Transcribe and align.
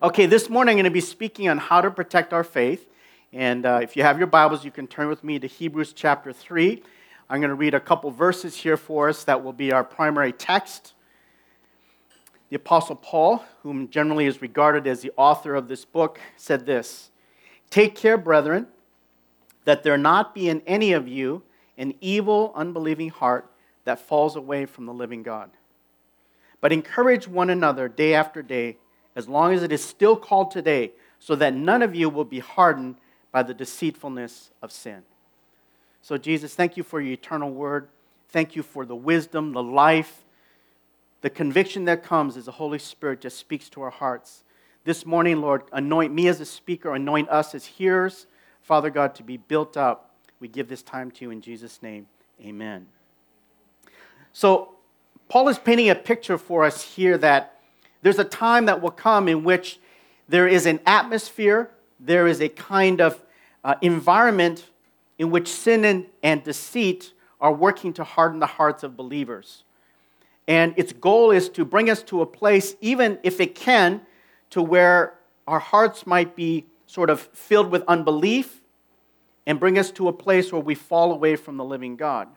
Okay, 0.00 0.26
this 0.26 0.48
morning 0.48 0.74
I'm 0.74 0.76
going 0.76 0.84
to 0.84 0.90
be 0.90 1.00
speaking 1.00 1.48
on 1.48 1.58
how 1.58 1.80
to 1.80 1.90
protect 1.90 2.32
our 2.32 2.44
faith. 2.44 2.88
And 3.32 3.66
uh, 3.66 3.80
if 3.82 3.96
you 3.96 4.04
have 4.04 4.16
your 4.16 4.28
Bibles, 4.28 4.64
you 4.64 4.70
can 4.70 4.86
turn 4.86 5.08
with 5.08 5.24
me 5.24 5.40
to 5.40 5.48
Hebrews 5.48 5.92
chapter 5.92 6.32
3. 6.32 6.80
I'm 7.28 7.40
going 7.40 7.48
to 7.48 7.56
read 7.56 7.74
a 7.74 7.80
couple 7.80 8.12
verses 8.12 8.54
here 8.54 8.76
for 8.76 9.08
us 9.08 9.24
that 9.24 9.42
will 9.42 9.52
be 9.52 9.72
our 9.72 9.82
primary 9.82 10.32
text. 10.32 10.92
The 12.48 12.54
Apostle 12.54 12.94
Paul, 12.94 13.44
whom 13.64 13.88
generally 13.88 14.26
is 14.26 14.40
regarded 14.40 14.86
as 14.86 15.00
the 15.00 15.10
author 15.16 15.56
of 15.56 15.66
this 15.66 15.84
book, 15.84 16.20
said 16.36 16.64
this 16.64 17.10
Take 17.68 17.96
care, 17.96 18.16
brethren, 18.16 18.68
that 19.64 19.82
there 19.82 19.98
not 19.98 20.32
be 20.32 20.48
in 20.48 20.62
any 20.64 20.92
of 20.92 21.08
you 21.08 21.42
an 21.76 21.92
evil, 22.00 22.52
unbelieving 22.54 23.08
heart 23.08 23.50
that 23.82 23.98
falls 23.98 24.36
away 24.36 24.64
from 24.64 24.86
the 24.86 24.94
living 24.94 25.24
God. 25.24 25.50
But 26.60 26.72
encourage 26.72 27.26
one 27.26 27.50
another 27.50 27.88
day 27.88 28.14
after 28.14 28.42
day, 28.42 28.76
as 29.18 29.28
long 29.28 29.52
as 29.52 29.64
it 29.64 29.72
is 29.72 29.82
still 29.82 30.14
called 30.14 30.52
today, 30.52 30.92
so 31.18 31.34
that 31.34 31.52
none 31.52 31.82
of 31.82 31.92
you 31.92 32.08
will 32.08 32.24
be 32.24 32.38
hardened 32.38 32.94
by 33.32 33.42
the 33.42 33.52
deceitfulness 33.52 34.52
of 34.62 34.70
sin. 34.70 35.02
So, 36.02 36.16
Jesus, 36.16 36.54
thank 36.54 36.76
you 36.76 36.84
for 36.84 37.00
your 37.00 37.14
eternal 37.14 37.50
word. 37.50 37.88
Thank 38.28 38.54
you 38.54 38.62
for 38.62 38.86
the 38.86 38.94
wisdom, 38.94 39.52
the 39.52 39.62
life, 39.62 40.24
the 41.20 41.30
conviction 41.30 41.84
that 41.86 42.04
comes 42.04 42.36
as 42.36 42.44
the 42.44 42.52
Holy 42.52 42.78
Spirit 42.78 43.20
just 43.20 43.38
speaks 43.38 43.68
to 43.70 43.82
our 43.82 43.90
hearts. 43.90 44.44
This 44.84 45.04
morning, 45.04 45.40
Lord, 45.40 45.62
anoint 45.72 46.14
me 46.14 46.28
as 46.28 46.40
a 46.40 46.46
speaker, 46.46 46.94
anoint 46.94 47.28
us 47.28 47.56
as 47.56 47.66
hearers, 47.66 48.28
Father 48.62 48.88
God, 48.88 49.16
to 49.16 49.24
be 49.24 49.36
built 49.36 49.76
up. 49.76 50.14
We 50.38 50.46
give 50.46 50.68
this 50.68 50.82
time 50.82 51.10
to 51.10 51.24
you 51.24 51.32
in 51.32 51.40
Jesus' 51.40 51.82
name. 51.82 52.06
Amen. 52.40 52.86
So, 54.32 54.76
Paul 55.28 55.48
is 55.48 55.58
painting 55.58 55.90
a 55.90 55.96
picture 55.96 56.38
for 56.38 56.64
us 56.64 56.82
here 56.82 57.18
that 57.18 57.57
there's 58.02 58.18
a 58.18 58.24
time 58.24 58.66
that 58.66 58.80
will 58.80 58.90
come 58.90 59.28
in 59.28 59.44
which 59.44 59.78
there 60.28 60.46
is 60.46 60.66
an 60.66 60.80
atmosphere, 60.86 61.70
there 61.98 62.26
is 62.26 62.40
a 62.40 62.48
kind 62.48 63.00
of 63.00 63.22
uh, 63.64 63.74
environment 63.80 64.66
in 65.18 65.30
which 65.30 65.48
sin 65.48 65.84
and, 65.84 66.06
and 66.22 66.44
deceit 66.44 67.12
are 67.40 67.52
working 67.52 67.92
to 67.94 68.04
harden 68.04 68.38
the 68.38 68.46
hearts 68.46 68.82
of 68.82 68.96
believers. 68.96 69.64
And 70.46 70.74
its 70.76 70.92
goal 70.92 71.30
is 71.30 71.48
to 71.50 71.64
bring 71.64 71.90
us 71.90 72.02
to 72.04 72.22
a 72.22 72.26
place, 72.26 72.74
even 72.80 73.18
if 73.22 73.40
it 73.40 73.54
can, 73.54 74.00
to 74.50 74.62
where 74.62 75.14
our 75.46 75.58
hearts 75.58 76.06
might 76.06 76.34
be 76.34 76.66
sort 76.86 77.10
of 77.10 77.20
filled 77.20 77.70
with 77.70 77.84
unbelief 77.86 78.62
and 79.46 79.60
bring 79.60 79.78
us 79.78 79.90
to 79.92 80.08
a 80.08 80.12
place 80.12 80.52
where 80.52 80.60
we 80.60 80.74
fall 80.74 81.12
away 81.12 81.36
from 81.36 81.56
the 81.56 81.64
living 81.64 81.96
God. 81.96 82.28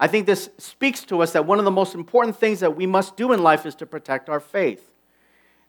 I 0.00 0.06
think 0.06 0.24
this 0.24 0.48
speaks 0.56 1.04
to 1.04 1.20
us 1.20 1.32
that 1.34 1.44
one 1.44 1.58
of 1.58 1.66
the 1.66 1.70
most 1.70 1.94
important 1.94 2.34
things 2.34 2.60
that 2.60 2.74
we 2.74 2.86
must 2.86 3.18
do 3.18 3.32
in 3.32 3.42
life 3.42 3.66
is 3.66 3.74
to 3.76 3.86
protect 3.86 4.30
our 4.30 4.40
faith. 4.40 4.90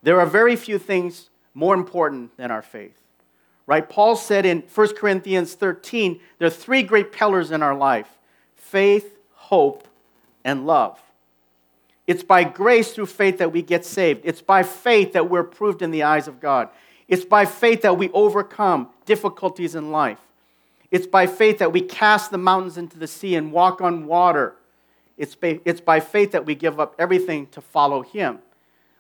There 0.02 0.22
are 0.22 0.26
very 0.26 0.56
few 0.56 0.80
things 0.80 1.30
more 1.54 1.76
important 1.76 2.38
than 2.38 2.50
our 2.50 2.62
faith. 2.62 2.98
Right? 3.68 3.88
Paul 3.88 4.16
said 4.16 4.46
in 4.46 4.64
1 4.74 4.96
Corinthians 4.96 5.54
13, 5.56 6.22
there 6.40 6.48
are 6.48 6.50
three 6.50 6.82
great 6.82 7.12
pillars 7.12 7.52
in 7.52 7.62
our 7.62 7.76
life 7.76 8.08
faith, 8.56 9.18
hope, 9.34 9.86
and 10.46 10.66
love. 10.66 10.98
It's 12.08 12.24
by 12.24 12.46
grace 12.46 12.94
through 12.94 13.08
faith 13.08 13.38
that 13.40 13.52
we 13.52 13.62
get 13.62 13.86
saved. 13.86 14.22
It's 14.24 14.42
by 14.42 14.64
faith 14.64 15.12
that 15.14 15.30
we're 15.30 15.44
proved 15.44 15.82
in 15.82 15.92
the 15.92 16.04
eyes 16.04 16.30
of 16.30 16.40
God. 16.40 16.70
It's 17.10 17.26
by 17.26 17.44
faith 17.46 17.82
that 17.82 17.98
we 17.98 18.10
overcome 18.12 18.90
difficulties 19.06 19.76
in 19.76 19.92
life. 19.92 20.20
It's 20.92 21.08
by 21.08 21.26
faith 21.26 21.60
that 21.60 21.72
we 21.72 21.82
cast 21.82 22.32
the 22.32 22.38
mountains 22.38 22.78
into 22.78 23.00
the 23.00 23.08
sea 23.08 23.36
and 23.36 23.52
walk 23.52 23.80
on 23.82 24.06
water. 24.06 24.56
It's 25.18 25.36
by, 25.36 25.62
it's 25.64 25.82
by 25.82 26.02
faith 26.02 26.32
that 26.32 26.46
we 26.46 26.54
give 26.54 26.80
up 26.80 26.96
everything 27.00 27.48
to 27.48 27.62
follow 27.62 28.02
Him. 28.02 28.40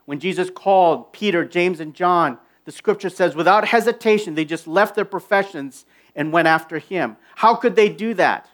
When 0.05 0.19
Jesus 0.19 0.49
called 0.49 1.11
Peter, 1.11 1.43
James, 1.45 1.79
and 1.79 1.93
John, 1.93 2.37
the 2.65 2.71
scripture 2.71 3.09
says, 3.09 3.35
without 3.35 3.67
hesitation, 3.67 4.35
they 4.35 4.45
just 4.45 4.67
left 4.67 4.95
their 4.95 5.05
professions 5.05 5.85
and 6.15 6.31
went 6.31 6.47
after 6.47 6.79
Him. 6.79 7.17
How 7.35 7.55
could 7.55 7.75
they 7.75 7.89
do 7.89 8.13
that? 8.13 8.47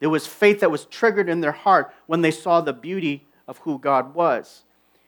There 0.00 0.10
was 0.10 0.26
faith 0.26 0.60
that 0.60 0.70
was 0.70 0.84
triggered 0.86 1.28
in 1.28 1.40
their 1.40 1.52
heart 1.52 1.92
when 2.06 2.20
they 2.20 2.30
saw 2.30 2.60
the 2.60 2.72
beauty 2.72 3.26
of 3.46 3.58
who 3.58 3.78
God 3.78 4.14
was. 4.14 4.62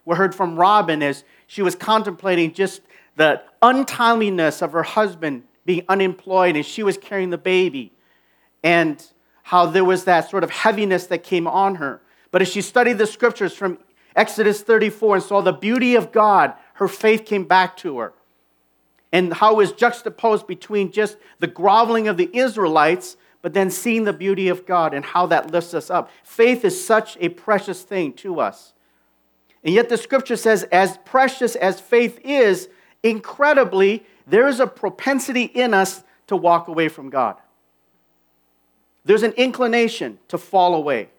We 0.04 0.16
heard 0.16 0.34
from 0.34 0.56
Robin 0.56 1.03
as 1.03 1.25
she 1.47 1.62
was 1.62 1.75
contemplating 1.75 2.53
just 2.53 2.81
the 3.16 3.43
untimeliness 3.62 4.62
of 4.62 4.72
her 4.72 4.82
husband 4.82 5.44
being 5.65 5.84
unemployed 5.88 6.56
and 6.56 6.65
she 6.65 6.82
was 6.82 6.97
carrying 6.97 7.31
the 7.31 7.38
baby, 7.38 7.93
and 8.62 9.04
how 9.43 9.66
there 9.66 9.84
was 9.84 10.04
that 10.04 10.31
sort 10.31 10.44
of 10.44 10.50
heaviness 10.50 11.06
that 11.06 11.22
came 11.22 11.47
on 11.47 11.76
her. 11.76 12.00
But 12.31 12.43
as 12.43 12.48
she 12.48 12.62
studied 12.62 12.98
the 12.98 13.06
scriptures 13.06 13.54
from 13.54 13.78
Exodus 14.15 14.62
34 14.62 15.16
and 15.16 15.25
saw 15.25 15.41
the 15.41 15.53
beauty 15.53 15.94
of 15.94 16.12
God, 16.12 16.54
her 16.75 16.88
faith 16.88 17.25
came 17.25 17.44
back 17.44 17.76
to 17.78 17.99
her. 17.99 18.12
And 19.12 19.32
how 19.32 19.54
it 19.54 19.56
was 19.56 19.72
juxtaposed 19.72 20.47
between 20.47 20.93
just 20.93 21.16
the 21.41 21.49
groveling 21.49 22.06
of 22.06 22.16
the 22.16 22.31
Israelites 22.32 23.16
but 23.43 23.54
then 23.54 23.70
seeing 23.70 24.04
the 24.04 24.12
beauty 24.12 24.49
of 24.49 24.66
God 24.66 24.93
and 24.94 25.04
how 25.04 25.26
that 25.26 25.50
lifts 25.50 25.75
us 25.75 25.91
up. 25.91 26.10
Faith 26.22 26.65
is 26.65 26.84
such 26.84 27.16
a 27.20 27.31
precious 27.31 27.82
thing 27.82 28.12
to 28.15 28.41
us. 28.41 28.75
And 29.65 29.75
yet 29.75 29.88
the 29.88 29.97
scripture 29.97 30.37
says, 30.37 30.65
as 30.65 30.99
precious 31.04 31.56
as 31.56 31.81
faith 31.81 32.19
is, 32.25 32.69
incredibly, 33.03 34.04
there 34.31 34.49
is 34.49 34.61
a 34.61 34.67
propensity 34.67 35.43
in 35.43 35.75
us 35.75 36.03
to 36.29 36.37
walk 36.37 36.69
away 36.69 36.89
from 36.89 37.11
God. 37.11 37.37
There's 39.05 39.23
an 39.23 39.33
inclination 39.33 40.19
to 40.29 40.39
fall 40.39 40.75
away. 40.75 41.11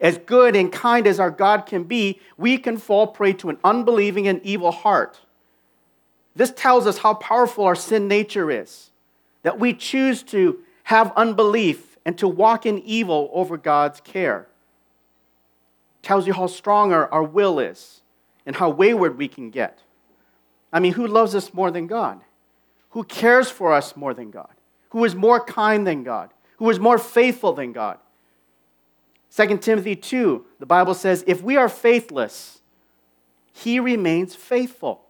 As 0.00 0.18
good 0.18 0.56
and 0.56 0.72
kind 0.72 1.06
as 1.06 1.20
our 1.20 1.30
God 1.30 1.66
can 1.66 1.84
be, 1.84 2.20
we 2.36 2.58
can 2.58 2.76
fall 2.76 3.06
prey 3.06 3.32
to 3.34 3.50
an 3.50 3.58
unbelieving 3.64 4.28
and 4.28 4.40
evil 4.42 4.70
heart. 4.70 5.20
This 6.34 6.52
tells 6.52 6.86
us 6.86 6.98
how 6.98 7.14
powerful 7.14 7.64
our 7.64 7.74
sin 7.74 8.08
nature 8.08 8.50
is, 8.50 8.90
that 9.42 9.58
we 9.58 9.74
choose 9.74 10.22
to 10.24 10.60
have 10.84 11.12
unbelief 11.16 11.98
and 12.04 12.16
to 12.18 12.28
walk 12.28 12.66
in 12.66 12.78
evil 12.80 13.30
over 13.32 13.56
God's 13.56 14.00
care. 14.00 14.48
It 16.02 16.06
Tells 16.06 16.26
you 16.26 16.32
how 16.32 16.46
strong 16.46 16.92
our, 16.92 17.10
our 17.12 17.22
will 17.22 17.58
is 17.58 18.02
and 18.46 18.56
how 18.56 18.70
wayward 18.70 19.18
we 19.18 19.28
can 19.28 19.50
get. 19.50 19.80
I 20.72 20.80
mean, 20.80 20.94
who 20.94 21.06
loves 21.06 21.34
us 21.34 21.52
more 21.52 21.70
than 21.70 21.86
God? 21.86 22.20
Who 22.90 23.04
cares 23.04 23.50
for 23.50 23.72
us 23.72 23.96
more 23.96 24.14
than 24.14 24.30
God? 24.30 24.50
Who 24.90 25.04
is 25.04 25.14
more 25.14 25.44
kind 25.44 25.86
than 25.86 26.02
God? 26.02 26.30
Who 26.56 26.68
is 26.70 26.78
more 26.78 26.98
faithful 26.98 27.52
than 27.52 27.72
God? 27.72 27.98
2 29.34 29.58
Timothy 29.58 29.94
2, 29.94 30.44
the 30.58 30.66
Bible 30.66 30.94
says, 30.94 31.22
if 31.26 31.40
we 31.42 31.56
are 31.56 31.68
faithless, 31.68 32.60
he 33.52 33.78
remains 33.78 34.34
faithful. 34.34 35.02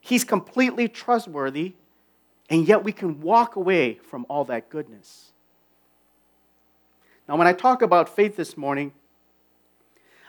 He's 0.00 0.24
completely 0.24 0.88
trustworthy 0.88 1.74
and 2.50 2.68
yet 2.68 2.84
we 2.84 2.92
can 2.92 3.20
walk 3.20 3.56
away 3.56 3.94
from 3.94 4.26
all 4.28 4.44
that 4.44 4.68
goodness. 4.68 5.32
Now, 7.28 7.36
when 7.36 7.46
I 7.46 7.52
talk 7.52 7.80
about 7.80 8.14
faith 8.14 8.36
this 8.36 8.56
morning, 8.56 8.92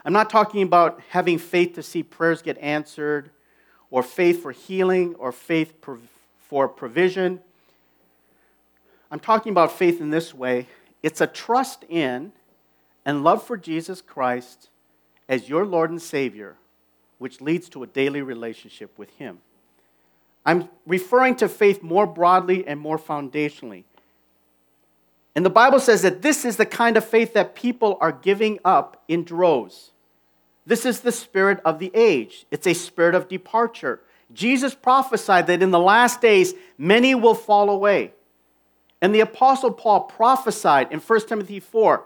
I'm 0.06 0.14
not 0.14 0.30
talking 0.30 0.62
about 0.62 1.02
having 1.10 1.38
faith 1.38 1.74
to 1.76 1.84
see 1.84 2.04
prayers 2.04 2.42
get 2.42 2.58
answered, 2.60 3.32
or 3.92 4.02
faith 4.02 4.42
for 4.42 4.52
healing, 4.52 5.16
or 5.16 5.32
faith 5.32 5.82
for 6.48 6.68
provision. 6.68 7.40
I'm 9.12 9.20
talking 9.20 9.52
about 9.52 9.72
faith 9.72 10.00
in 10.02 10.10
this 10.10 10.34
way 10.34 10.68
it's 11.04 11.22
a 11.22 11.28
trust 11.28 11.86
in 11.88 12.32
and 13.06 13.24
love 13.24 13.44
for 13.44 13.58
Jesus 13.58 14.02
Christ 14.02 14.70
as 15.30 15.48
your 15.48 15.66
Lord 15.66 15.92
and 15.92 16.02
Savior, 16.02 16.56
which 17.20 17.42
leads 17.42 17.70
to 17.70 17.84
a 17.84 17.88
daily 17.88 18.22
relationship 18.22 18.98
with 18.98 19.12
Him. 19.12 19.40
I'm 20.46 20.70
referring 20.88 21.36
to 21.38 21.48
faith 21.48 21.84
more 21.84 22.08
broadly 22.08 22.68
and 22.68 22.80
more 22.80 22.98
foundationally. 22.98 23.84
And 25.36 25.46
the 25.46 25.52
Bible 25.52 25.80
says 25.80 26.02
that 26.04 26.22
this 26.22 26.46
is 26.46 26.58
the 26.58 26.66
kind 26.66 26.98
of 26.98 27.06
faith 27.06 27.34
that 27.34 27.56
people 27.56 27.98
are 28.02 28.12
giving 28.12 28.60
up 28.64 29.04
in 29.08 29.24
droves. 29.24 29.92
This 30.66 30.86
is 30.86 31.02
the 31.02 31.12
spirit 31.12 31.60
of 31.66 31.80
the 31.80 31.92
age, 31.94 32.46
it's 32.52 32.68
a 32.68 32.74
spirit 32.74 33.16
of 33.16 33.28
departure. 33.28 34.02
Jesus 34.34 34.76
prophesied 34.76 35.48
that 35.48 35.62
in 35.62 35.72
the 35.72 35.80
last 35.80 36.22
days, 36.22 36.54
many 36.78 37.16
will 37.16 37.36
fall 37.36 37.70
away. 37.70 38.14
And 39.02 39.14
the 39.14 39.20
Apostle 39.20 39.72
Paul 39.72 40.02
prophesied 40.02 40.92
in 40.92 41.00
1 41.00 41.28
Timothy 41.28 41.60
4, 41.60 42.04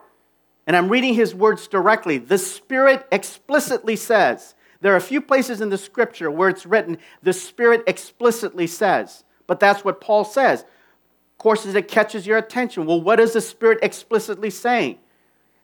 and 0.68 0.76
I'm 0.76 0.90
reading 0.90 1.14
his 1.14 1.34
words 1.34 1.68
directly. 1.68 2.18
The 2.18 2.38
Spirit 2.38 3.08
explicitly 3.12 3.96
says, 3.96 4.54
there 4.82 4.94
are 4.94 4.98
a 4.98 5.02
few 5.02 5.22
places 5.22 5.62
in 5.62 5.70
the 5.70 5.78
scripture 5.78 6.30
where 6.30 6.50
it's 6.50 6.66
written, 6.66 6.98
the 7.24 7.34
Spirit 7.34 7.84
explicitly 7.88 8.68
says, 8.68 9.24
but 9.48 9.60
that's 9.60 9.84
what 9.84 10.02
Paul 10.02 10.24
says. 10.24 10.62
Of 10.62 11.38
course, 11.38 11.66
it 11.66 11.88
catches 11.88 12.28
your 12.28 12.38
attention, 12.38 12.86
well, 12.86 13.02
what 13.02 13.20
is 13.20 13.34
the 13.34 13.42
Spirit 13.42 13.80
explicitly 13.82 14.50
saying? 14.50 15.00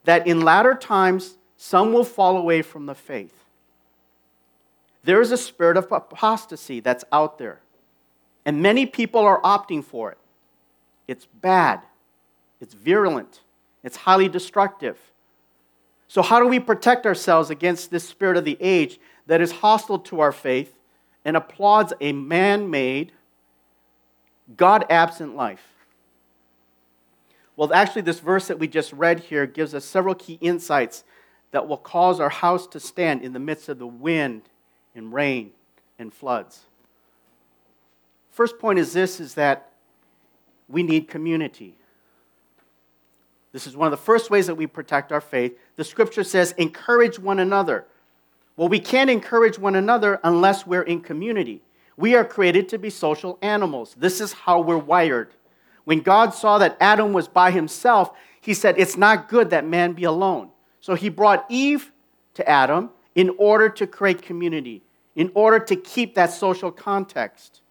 That 0.05 0.27
in 0.27 0.41
latter 0.41 0.73
times, 0.73 1.37
some 1.57 1.93
will 1.93 2.03
fall 2.03 2.37
away 2.37 2.61
from 2.61 2.85
the 2.85 2.95
faith. 2.95 3.44
There 5.05 5.21
is 5.21 5.31
a 5.31 5.37
spirit 5.37 5.77
of 5.77 5.91
apostasy 5.91 6.79
that's 6.79 7.05
out 7.11 7.37
there, 7.37 7.59
and 8.43 8.63
many 8.63 8.87
people 8.87 9.21
are 9.21 9.39
opting 9.41 9.83
for 9.83 10.11
it. 10.11 10.17
It's 11.07 11.27
bad, 11.27 11.81
it's 12.59 12.73
virulent, 12.73 13.41
it's 13.83 13.97
highly 13.97 14.27
destructive. 14.27 14.97
So, 16.07 16.23
how 16.23 16.39
do 16.39 16.47
we 16.47 16.59
protect 16.59 17.05
ourselves 17.05 17.51
against 17.51 17.91
this 17.91 18.09
spirit 18.09 18.35
of 18.35 18.45
the 18.45 18.57
age 18.59 18.99
that 19.27 19.41
is 19.41 19.51
hostile 19.51 19.99
to 19.99 20.21
our 20.21 20.31
faith 20.31 20.73
and 21.23 21.37
applauds 21.37 21.93
a 22.01 22.11
man 22.11 22.71
made, 22.71 23.11
God 24.57 24.87
absent 24.89 25.35
life? 25.35 25.67
Well, 27.55 27.71
actually, 27.71 28.01
this 28.01 28.19
verse 28.19 28.47
that 28.47 28.57
we 28.57 28.67
just 28.67 28.91
read 28.91 29.19
here 29.19 29.45
gives 29.45 29.75
us 29.75 29.85
several 29.85 30.15
key 30.15 30.39
insights 30.41 31.03
that 31.51 31.67
will 31.67 31.77
cause 31.77 32.19
our 32.19 32.29
house 32.29 32.65
to 32.67 32.79
stand 32.79 33.21
in 33.21 33.33
the 33.33 33.39
midst 33.39 33.69
of 33.69 33.77
the 33.77 33.85
wind 33.85 34.49
and 34.95 35.13
rain 35.13 35.51
and 35.99 36.13
floods. 36.13 36.61
First 38.31 38.59
point 38.59 38.79
is 38.79 38.93
this 38.93 39.19
is 39.19 39.35
that 39.35 39.69
we 40.67 40.83
need 40.83 41.07
community. 41.07 41.75
This 43.51 43.67
is 43.67 43.77
one 43.77 43.87
of 43.87 43.91
the 43.91 43.97
first 43.97 44.29
ways 44.29 44.47
that 44.47 44.55
we 44.55 44.67
protect 44.67 45.11
our 45.11 45.21
faith. 45.21 45.57
The 45.77 45.83
scripture 45.83 46.23
says, 46.23 46.53
encourage 46.57 47.17
one 47.17 47.39
another. 47.39 47.85
Well, 48.57 48.67
we 48.67 48.79
can't 48.79 49.09
encourage 49.09 49.57
one 49.57 49.75
another 49.75 50.19
unless 50.23 50.67
we're 50.67 50.81
in 50.81 51.01
community. 51.01 51.61
We 51.97 52.15
are 52.15 52.25
created 52.25 52.67
to 52.69 52.77
be 52.77 52.89
social 52.89 53.37
animals. 53.41 53.95
This 53.97 54.19
is 54.19 54.33
how 54.33 54.59
we're 54.59 54.77
wired. 54.77 55.33
When 55.85 56.01
God 56.01 56.33
saw 56.33 56.57
that 56.57 56.77
Adam 56.81 57.13
was 57.13 57.27
by 57.27 57.51
himself, 57.51 58.11
he 58.41 58.53
said, 58.53 58.75
It's 58.77 58.97
not 58.97 59.29
good 59.29 59.51
that 59.51 59.65
man 59.65 59.93
be 59.93 60.03
alone. 60.03 60.49
So 60.81 60.95
he 60.95 61.09
brought 61.09 61.45
Eve 61.49 61.91
to 62.33 62.49
Adam 62.49 62.89
in 63.15 63.31
order 63.37 63.69
to 63.69 63.87
create 63.87 64.21
community, 64.21 64.83
in 65.15 65.31
order 65.33 65.59
to 65.59 65.75
keep 65.75 66.15
that 66.15 66.31
social 66.31 66.71
context. 66.71 67.61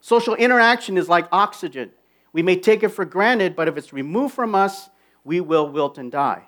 Social 0.00 0.34
interaction 0.34 0.98
is 0.98 1.08
like 1.08 1.26
oxygen. 1.32 1.90
We 2.32 2.42
may 2.42 2.56
take 2.56 2.82
it 2.82 2.88
for 2.90 3.04
granted, 3.04 3.56
but 3.56 3.68
if 3.68 3.76
it's 3.76 3.92
removed 3.92 4.34
from 4.34 4.54
us, 4.54 4.90
we 5.24 5.40
will 5.40 5.68
wilt 5.68 5.98
and 5.98 6.12
die. 6.12 6.42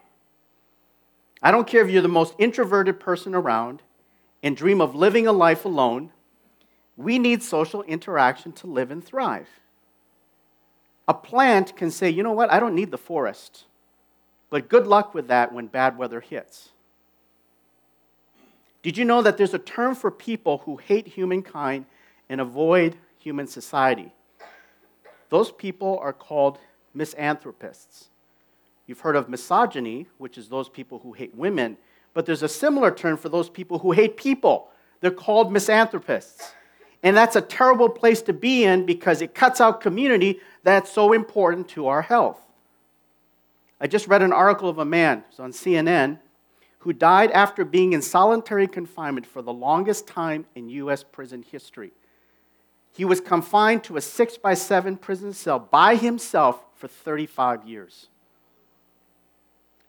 I 1.42 1.50
don't 1.50 1.66
care 1.66 1.84
if 1.84 1.90
you're 1.90 2.02
the 2.02 2.08
most 2.08 2.34
introverted 2.38 3.00
person 3.00 3.34
around 3.34 3.82
and 4.42 4.56
dream 4.56 4.80
of 4.80 4.94
living 4.94 5.26
a 5.26 5.32
life 5.32 5.64
alone, 5.64 6.10
we 6.96 7.18
need 7.18 7.42
social 7.42 7.82
interaction 7.82 8.52
to 8.52 8.66
live 8.66 8.90
and 8.90 9.04
thrive. 9.04 9.48
A 11.06 11.14
plant 11.14 11.76
can 11.76 11.90
say, 11.90 12.10
you 12.10 12.22
know 12.22 12.32
what, 12.32 12.52
I 12.52 12.60
don't 12.60 12.74
need 12.74 12.90
the 12.90 12.98
forest. 12.98 13.64
But 14.50 14.68
good 14.68 14.86
luck 14.86 15.14
with 15.14 15.28
that 15.28 15.52
when 15.52 15.66
bad 15.66 15.96
weather 15.96 16.20
hits. 16.20 16.70
Did 18.82 18.96
you 18.96 19.04
know 19.04 19.22
that 19.22 19.36
there's 19.36 19.54
a 19.54 19.58
term 19.58 19.94
for 19.94 20.10
people 20.10 20.58
who 20.58 20.76
hate 20.76 21.08
humankind 21.08 21.86
and 22.28 22.40
avoid 22.40 22.96
human 23.18 23.46
society? 23.46 24.12
Those 25.30 25.50
people 25.50 25.98
are 26.00 26.12
called 26.12 26.58
misanthropists. 26.94 28.08
You've 28.86 29.00
heard 29.00 29.16
of 29.16 29.28
misogyny, 29.28 30.06
which 30.16 30.38
is 30.38 30.48
those 30.48 30.68
people 30.68 31.00
who 31.00 31.12
hate 31.12 31.34
women, 31.34 31.76
but 32.14 32.24
there's 32.24 32.42
a 32.42 32.48
similar 32.48 32.90
term 32.90 33.16
for 33.16 33.28
those 33.28 33.50
people 33.50 33.80
who 33.80 33.92
hate 33.92 34.16
people. 34.16 34.68
They're 35.00 35.10
called 35.10 35.52
misanthropists. 35.52 36.52
And 37.02 37.16
that's 37.16 37.36
a 37.36 37.40
terrible 37.40 37.88
place 37.88 38.22
to 38.22 38.32
be 38.32 38.64
in 38.64 38.86
because 38.86 39.22
it 39.22 39.34
cuts 39.34 39.60
out 39.60 39.80
community 39.80 40.40
that's 40.64 40.90
so 40.90 41.12
important 41.12 41.68
to 41.68 41.86
our 41.86 42.02
health. 42.02 42.40
I 43.80 43.86
just 43.86 44.08
read 44.08 44.22
an 44.22 44.32
article 44.32 44.68
of 44.68 44.78
a 44.78 44.84
man, 44.84 45.22
it's 45.28 45.38
on 45.38 45.52
CNN, 45.52 46.18
who 46.80 46.92
died 46.92 47.30
after 47.32 47.64
being 47.64 47.92
in 47.92 48.02
solitary 48.02 48.66
confinement 48.66 49.26
for 49.26 49.42
the 49.42 49.52
longest 49.52 50.06
time 50.06 50.46
in 50.54 50.68
U.S. 50.70 51.02
prison 51.02 51.42
history. 51.42 51.92
He 52.92 53.04
was 53.04 53.20
confined 53.20 53.84
to 53.84 53.96
a 53.96 54.00
six 54.00 54.36
by 54.36 54.54
seven 54.54 54.96
prison 54.96 55.32
cell 55.32 55.58
by 55.58 55.96
himself 55.96 56.64
for 56.76 56.88
35 56.88 57.66
years. 57.66 58.08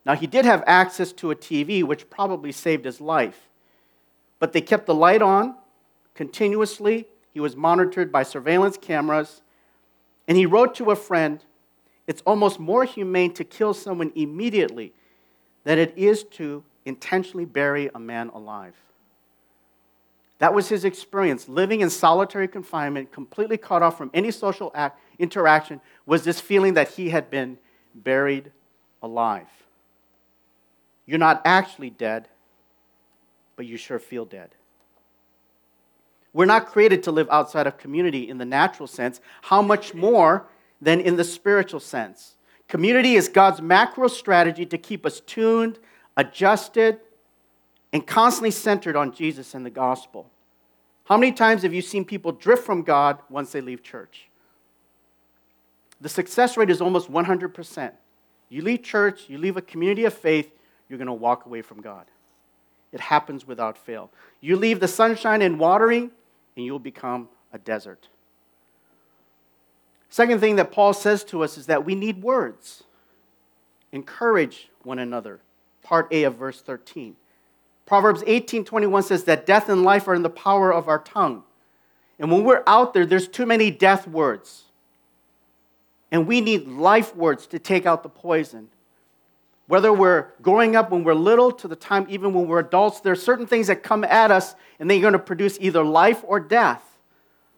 Now, 0.06 0.16
he 0.16 0.28
did 0.28 0.46
have 0.46 0.64
access 0.66 1.12
to 1.14 1.30
a 1.32 1.36
TV, 1.36 1.84
which 1.84 2.10
probably 2.10 2.52
saved 2.52 2.86
his 2.86 3.00
life, 3.00 3.50
but 4.40 4.54
they 4.54 4.62
kept 4.62 4.86
the 4.86 4.96
light 4.96 5.22
on 5.22 5.56
continuously. 6.16 7.06
He 7.34 7.40
was 7.40 7.56
monitored 7.56 8.12
by 8.12 8.24
surveillance 8.24 8.78
cameras. 8.78 9.42
And 10.28 10.38
he 10.38 10.46
wrote 10.46 10.76
to 10.76 10.92
a 10.92 10.96
friend 10.96 11.44
It's 12.08 12.24
almost 12.26 12.60
more 12.60 12.86
humane 12.86 13.34
to 13.34 13.44
kill 13.44 13.74
someone 13.74 14.12
immediately 14.16 14.94
than 15.64 15.78
it 15.78 15.94
is 15.96 16.24
to 16.24 16.64
intentionally 16.90 17.46
bury 17.46 17.90
a 17.96 18.00
man 18.00 18.30
alive. 18.34 18.76
That 20.40 20.54
was 20.54 20.68
his 20.68 20.84
experience. 20.84 21.48
Living 21.48 21.82
in 21.82 21.90
solitary 21.90 22.48
confinement, 22.48 23.12
completely 23.12 23.58
cut 23.58 23.82
off 23.82 23.98
from 23.98 24.10
any 24.14 24.32
social 24.32 24.72
act, 24.76 25.00
interaction, 25.18 25.80
was 26.06 26.24
this 26.24 26.42
feeling 26.42 26.74
that 26.74 26.90
he 26.90 27.10
had 27.10 27.30
been 27.30 27.58
buried 27.96 28.52
alive. 29.02 29.48
You're 31.06 31.20
not 31.20 31.42
actually 31.46 31.90
dead, 31.90 32.28
but 33.56 33.66
you 33.66 33.78
sure 33.78 34.00
feel 34.00 34.26
dead. 34.26 34.50
We're 36.32 36.46
not 36.46 36.68
created 36.68 37.04
to 37.04 37.12
live 37.12 37.28
outside 37.32 37.68
of 37.68 37.78
community 37.78 38.30
in 38.30 38.38
the 38.38 38.46
natural 38.46 38.88
sense. 38.88 39.20
How 39.42 39.62
much 39.62 39.94
more 39.94 40.46
than 40.82 41.02
in 41.02 41.16
the 41.16 41.24
spiritual 41.24 41.80
sense? 41.80 42.36
Community 42.68 43.16
is 43.16 43.28
God's 43.28 43.62
macro 43.62 44.08
strategy 44.08 44.66
to 44.68 44.78
keep 44.78 45.06
us 45.06 45.20
tuned, 45.22 45.80
adjusted, 46.20 47.00
and 47.94 48.06
constantly 48.06 48.52
centered 48.52 48.98
on 48.98 49.14
Jesus 49.14 49.56
and 49.56 49.66
the 49.66 49.70
gospel. 49.70 50.30
How 51.06 51.18
many 51.18 51.32
times 51.32 51.64
have 51.64 51.74
you 51.74 51.82
seen 51.82 52.04
people 52.04 52.34
drift 52.34 52.66
from 52.66 52.84
God 52.84 53.20
once 53.30 53.54
they 53.54 53.62
leave 53.62 53.82
church? 53.82 54.28
The 56.02 56.10
success 56.10 56.58
rate 56.58 56.70
is 56.70 56.82
almost 56.82 57.10
100%. 57.10 57.92
You 58.50 58.62
leave 58.62 58.84
church, 58.84 59.30
you 59.30 59.38
leave 59.38 59.56
a 59.56 59.62
community 59.62 60.04
of 60.04 60.14
faith, 60.14 60.52
you're 60.90 60.98
going 60.98 61.08
to 61.08 61.14
walk 61.14 61.46
away 61.46 61.62
from 61.62 61.82
God. 61.82 62.06
It 62.92 63.00
happens 63.00 63.48
without 63.48 63.78
fail. 63.78 64.12
You 64.42 64.58
leave 64.58 64.82
the 64.82 64.88
sunshine 64.90 65.42
and 65.42 65.58
watering, 65.58 66.12
and 66.58 66.66
you'll 66.66 66.80
become 66.80 67.30
a 67.54 67.58
desert. 67.58 68.10
Second 70.10 70.42
thing 70.42 70.58
that 70.58 70.72
Paul 70.72 70.94
says 70.94 71.24
to 71.26 71.44
us 71.44 71.58
is 71.58 71.68
that 71.68 71.86
we 71.86 71.96
need 71.96 72.22
words. 72.22 72.84
Encourage 73.94 74.70
one 74.84 75.00
another. 75.00 75.40
Part 75.90 76.08
A 76.12 76.22
of 76.26 76.36
verse 76.36 76.62
13. 76.62 77.16
Proverbs 77.88 78.22
18:21 78.28 79.02
says 79.02 79.24
that 79.24 79.48
death 79.48 79.70
and 79.70 79.82
life 79.82 80.08
are 80.08 80.14
in 80.14 80.22
the 80.22 80.30
power 80.30 80.72
of 80.72 80.88
our 80.88 81.00
tongue. 81.00 81.42
And 82.20 82.32
when 82.32 82.44
we're 82.44 82.62
out 82.68 82.94
there, 82.94 83.08
there's 83.08 83.28
too 83.28 83.48
many 83.48 83.72
death 83.72 84.08
words. 84.08 84.66
And 86.12 86.28
we 86.28 86.42
need 86.42 86.68
life 86.68 87.16
words 87.16 87.48
to 87.48 87.58
take 87.58 87.88
out 87.88 88.04
the 88.04 88.10
poison. 88.10 88.70
Whether 89.66 89.92
we're 89.92 90.28
growing 90.44 90.76
up 90.76 90.92
when 90.92 91.04
we're 91.04 91.16
little 91.16 91.52
to 91.54 91.68
the 91.68 91.76
time 91.76 92.06
even 92.08 92.36
when 92.36 92.48
we're 92.48 92.60
adults, 92.60 93.00
there 93.00 93.14
are 93.14 93.16
certain 93.16 93.48
things 93.48 93.66
that 93.66 93.82
come 93.82 94.04
at 94.04 94.30
us 94.30 94.54
and 94.80 94.92
they're 94.92 95.02
going 95.02 95.14
to 95.14 95.18
produce 95.18 95.58
either 95.60 95.84
life 95.84 96.24
or 96.28 96.40
death. 96.40 97.00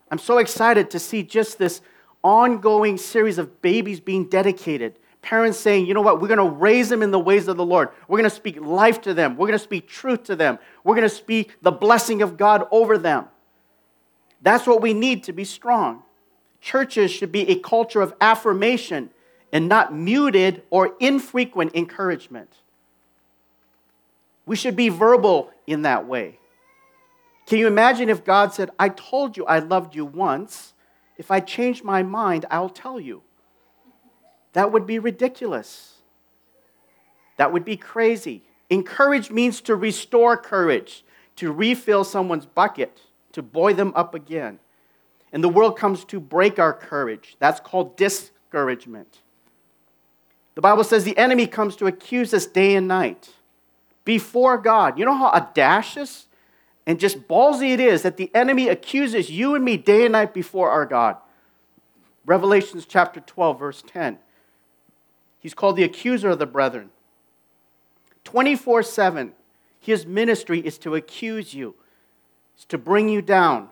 I'm 0.09 0.19
so 0.19 0.37
excited 0.37 0.89
to 0.91 0.99
see 0.99 1.21
just 1.21 1.57
this 1.57 1.81
ongoing 2.23 2.97
series 2.97 3.37
of 3.37 3.61
babies 3.61 3.99
being 3.99 4.29
dedicated. 4.29 4.99
Parents 5.21 5.59
saying, 5.59 5.85
you 5.85 5.93
know 5.93 6.01
what, 6.01 6.19
we're 6.19 6.27
going 6.27 6.39
to 6.39 6.55
raise 6.55 6.89
them 6.89 7.03
in 7.03 7.11
the 7.11 7.19
ways 7.19 7.47
of 7.47 7.55
the 7.55 7.65
Lord. 7.65 7.89
We're 8.07 8.17
going 8.17 8.29
to 8.29 8.35
speak 8.35 8.59
life 8.59 9.01
to 9.01 9.13
them. 9.13 9.37
We're 9.37 9.47
going 9.47 9.59
to 9.59 9.63
speak 9.63 9.87
truth 9.87 10.23
to 10.23 10.35
them. 10.35 10.57
We're 10.83 10.95
going 10.95 11.07
to 11.07 11.15
speak 11.15 11.57
the 11.61 11.71
blessing 11.71 12.21
of 12.21 12.37
God 12.37 12.67
over 12.71 12.97
them. 12.97 13.25
That's 14.41 14.65
what 14.65 14.81
we 14.81 14.93
need 14.93 15.23
to 15.25 15.33
be 15.33 15.43
strong. 15.43 16.01
Churches 16.59 17.11
should 17.11 17.31
be 17.31 17.47
a 17.49 17.59
culture 17.59 18.01
of 18.01 18.15
affirmation 18.19 19.11
and 19.51 19.67
not 19.67 19.93
muted 19.93 20.63
or 20.69 20.95
infrequent 20.99 21.75
encouragement. 21.75 22.49
We 24.45 24.55
should 24.55 24.75
be 24.75 24.89
verbal 24.89 25.51
in 25.67 25.83
that 25.83 26.07
way. 26.07 26.39
Can 27.45 27.59
you 27.59 27.67
imagine 27.67 28.09
if 28.09 28.23
God 28.23 28.53
said, 28.53 28.71
I 28.79 28.89
told 28.89 29.37
you 29.37 29.45
I 29.45 29.59
loved 29.59 29.95
you 29.95 30.05
once. 30.05 30.73
If 31.17 31.29
I 31.29 31.39
change 31.39 31.83
my 31.83 32.01
mind, 32.01 32.45
I'll 32.49 32.69
tell 32.69 32.99
you? 32.99 33.21
That 34.53 34.71
would 34.71 34.85
be 34.85 34.99
ridiculous. 34.99 35.95
That 37.37 37.53
would 37.53 37.65
be 37.65 37.77
crazy. 37.77 38.43
Encourage 38.69 39.31
means 39.31 39.61
to 39.61 39.75
restore 39.75 40.37
courage, 40.37 41.03
to 41.37 41.51
refill 41.51 42.03
someone's 42.03 42.45
bucket, 42.45 43.01
to 43.33 43.41
buoy 43.41 43.73
them 43.73 43.93
up 43.95 44.13
again. 44.13 44.59
And 45.33 45.43
the 45.43 45.49
world 45.49 45.77
comes 45.77 46.03
to 46.05 46.19
break 46.19 46.59
our 46.59 46.73
courage. 46.73 47.35
That's 47.39 47.59
called 47.59 47.95
discouragement. 47.97 49.19
The 50.55 50.61
Bible 50.61 50.83
says 50.83 51.03
the 51.03 51.17
enemy 51.17 51.47
comes 51.47 51.75
to 51.77 51.87
accuse 51.87 52.33
us 52.33 52.45
day 52.45 52.75
and 52.75 52.87
night 52.87 53.29
before 54.03 54.57
God. 54.57 54.99
You 54.99 55.05
know 55.05 55.15
how 55.15 55.29
audacious 55.29 56.27
and 56.85 56.99
just 56.99 57.27
ballsy 57.27 57.73
it 57.73 57.79
is 57.79 58.01
that 58.01 58.17
the 58.17 58.33
enemy 58.35 58.67
accuses 58.67 59.29
you 59.29 59.55
and 59.55 59.63
me 59.63 59.77
day 59.77 60.03
and 60.03 60.11
night 60.11 60.33
before 60.33 60.69
our 60.69 60.85
God. 60.85 61.17
Revelations 62.25 62.85
chapter 62.85 63.19
12, 63.21 63.59
verse 63.59 63.83
10. 63.87 64.19
He's 65.41 65.53
called 65.53 65.75
the 65.75 65.83
accuser 65.83 66.29
of 66.29 66.39
the 66.39 66.45
brethren. 66.45 66.91
24 68.23 68.83
7, 68.83 69.33
his 69.79 70.05
ministry 70.05 70.59
is 70.59 70.77
to 70.77 70.95
accuse 70.95 71.53
you, 71.53 71.75
is 72.57 72.65
to 72.65 72.77
bring 72.77 73.09
you 73.09 73.21
down, 73.21 73.69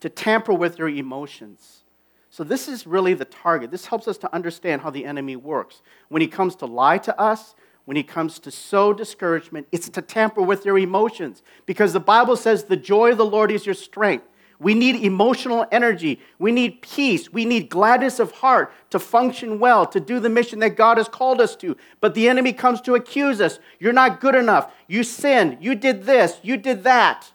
to 0.00 0.08
tamper 0.08 0.52
with 0.52 0.78
your 0.78 0.88
emotions. 0.88 1.82
So, 2.30 2.44
this 2.44 2.68
is 2.68 2.86
really 2.86 3.14
the 3.14 3.24
target. 3.24 3.70
This 3.70 3.86
helps 3.86 4.06
us 4.06 4.18
to 4.18 4.34
understand 4.34 4.82
how 4.82 4.90
the 4.90 5.04
enemy 5.04 5.36
works. 5.36 5.80
When 6.08 6.20
he 6.20 6.28
comes 6.28 6.56
to 6.56 6.66
lie 6.66 6.98
to 6.98 7.18
us, 7.18 7.54
when 7.84 7.96
he 7.96 8.02
comes 8.02 8.38
to 8.40 8.50
sow 8.50 8.92
discouragement, 8.92 9.66
it's 9.72 9.88
to 9.88 10.02
tamper 10.02 10.42
with 10.42 10.66
your 10.66 10.78
emotions. 10.78 11.42
Because 11.64 11.94
the 11.94 12.00
Bible 12.00 12.36
says 12.36 12.64
the 12.64 12.76
joy 12.76 13.12
of 13.12 13.16
the 13.16 13.24
Lord 13.24 13.50
is 13.50 13.64
your 13.64 13.74
strength. 13.74 14.26
We 14.60 14.74
need 14.74 14.96
emotional 14.96 15.66
energy. 15.70 16.20
We 16.38 16.50
need 16.50 16.82
peace. 16.82 17.32
We 17.32 17.44
need 17.44 17.68
gladness 17.68 18.18
of 18.18 18.32
heart 18.32 18.72
to 18.90 18.98
function 18.98 19.60
well, 19.60 19.86
to 19.86 20.00
do 20.00 20.18
the 20.18 20.28
mission 20.28 20.58
that 20.60 20.76
God 20.76 20.98
has 20.98 21.08
called 21.08 21.40
us 21.40 21.54
to. 21.56 21.76
But 22.00 22.14
the 22.14 22.28
enemy 22.28 22.52
comes 22.52 22.80
to 22.82 22.96
accuse 22.96 23.40
us. 23.40 23.60
You're 23.78 23.92
not 23.92 24.20
good 24.20 24.34
enough. 24.34 24.72
You 24.88 25.04
sinned. 25.04 25.58
You 25.60 25.76
did 25.76 26.04
this. 26.04 26.40
You 26.42 26.56
did 26.56 26.82
that. 26.84 27.30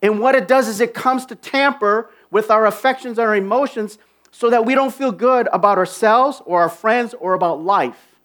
And 0.00 0.18
what 0.18 0.34
it 0.34 0.48
does 0.48 0.66
is 0.66 0.80
it 0.80 0.94
comes 0.94 1.26
to 1.26 1.34
tamper 1.34 2.10
with 2.30 2.50
our 2.50 2.64
affections 2.64 3.18
and 3.18 3.28
our 3.28 3.36
emotions 3.36 3.98
so 4.30 4.48
that 4.48 4.64
we 4.64 4.74
don't 4.74 4.94
feel 4.94 5.12
good 5.12 5.48
about 5.52 5.76
ourselves 5.76 6.40
or 6.46 6.62
our 6.62 6.70
friends 6.70 7.14
or 7.20 7.34
about 7.34 7.62
life. 7.62 8.16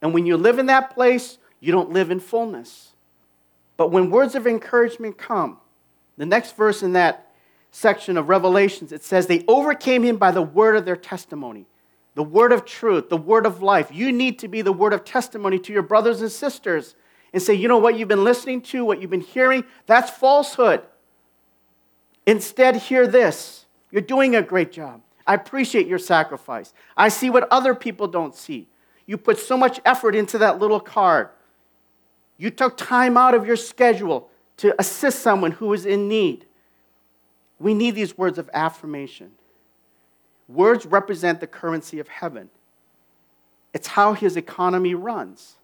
And 0.00 0.14
when 0.14 0.24
you 0.24 0.38
live 0.38 0.58
in 0.58 0.66
that 0.66 0.94
place, 0.94 1.36
you 1.60 1.72
don't 1.72 1.90
live 1.90 2.10
in 2.10 2.20
fullness. 2.20 2.92
But 3.76 3.90
when 3.90 4.10
words 4.10 4.34
of 4.34 4.46
encouragement 4.46 5.18
come, 5.18 5.58
the 6.16 6.26
next 6.26 6.56
verse 6.56 6.82
in 6.82 6.94
that 6.94 7.31
section 7.72 8.16
of 8.16 8.28
Revelations, 8.28 8.92
it 8.92 9.02
says, 9.02 9.26
They 9.26 9.44
overcame 9.48 10.04
him 10.04 10.18
by 10.18 10.30
the 10.30 10.42
word 10.42 10.76
of 10.76 10.84
their 10.84 10.94
testimony, 10.94 11.66
the 12.14 12.22
word 12.22 12.52
of 12.52 12.64
truth, 12.64 13.08
the 13.08 13.16
word 13.16 13.46
of 13.46 13.62
life. 13.62 13.90
You 13.90 14.12
need 14.12 14.38
to 14.40 14.48
be 14.48 14.62
the 14.62 14.72
word 14.72 14.92
of 14.92 15.04
testimony 15.04 15.58
to 15.58 15.72
your 15.72 15.82
brothers 15.82 16.20
and 16.20 16.30
sisters 16.30 16.94
and 17.32 17.42
say, 17.42 17.54
You 17.54 17.66
know 17.66 17.78
what 17.78 17.98
you've 17.98 18.08
been 18.08 18.24
listening 18.24 18.60
to, 18.62 18.84
what 18.84 19.00
you've 19.00 19.10
been 19.10 19.20
hearing, 19.20 19.64
that's 19.86 20.10
falsehood. 20.10 20.82
Instead, 22.26 22.76
hear 22.76 23.08
this 23.08 23.66
You're 23.90 24.02
doing 24.02 24.36
a 24.36 24.42
great 24.42 24.70
job. 24.70 25.00
I 25.26 25.34
appreciate 25.34 25.86
your 25.86 25.98
sacrifice. 25.98 26.74
I 26.96 27.08
see 27.08 27.30
what 27.30 27.48
other 27.50 27.74
people 27.74 28.06
don't 28.06 28.34
see. 28.34 28.68
You 29.06 29.16
put 29.16 29.38
so 29.38 29.56
much 29.56 29.80
effort 29.84 30.14
into 30.14 30.38
that 30.38 30.58
little 30.58 30.80
card. 30.80 31.30
You 32.36 32.50
took 32.50 32.76
time 32.76 33.16
out 33.16 33.34
of 33.34 33.46
your 33.46 33.56
schedule 33.56 34.28
to 34.58 34.74
assist 34.78 35.20
someone 35.20 35.52
who 35.52 35.72
is 35.72 35.86
in 35.86 36.08
need. 36.08 36.46
We 37.62 37.74
need 37.74 37.94
these 37.94 38.18
words 38.18 38.38
of 38.38 38.50
affirmation. 38.52 39.30
Words 40.48 40.84
represent 40.84 41.40
the 41.40 41.46
currency 41.46 42.00
of 42.00 42.08
heaven, 42.08 42.50
it's 43.72 43.86
how 43.88 44.12
his 44.12 44.36
economy 44.36 44.94
runs. 44.94 45.56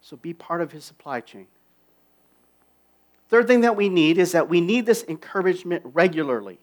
So 0.00 0.16
be 0.16 0.32
part 0.32 0.60
of 0.60 0.72
his 0.72 0.84
supply 0.84 1.20
chain. 1.20 1.48
Third 3.28 3.46
thing 3.46 3.60
that 3.62 3.76
we 3.76 3.88
need 3.88 4.16
is 4.16 4.32
that 4.32 4.48
we 4.48 4.60
need 4.60 4.86
this 4.86 5.04
encouragement 5.06 5.82
regularly. 5.84 6.58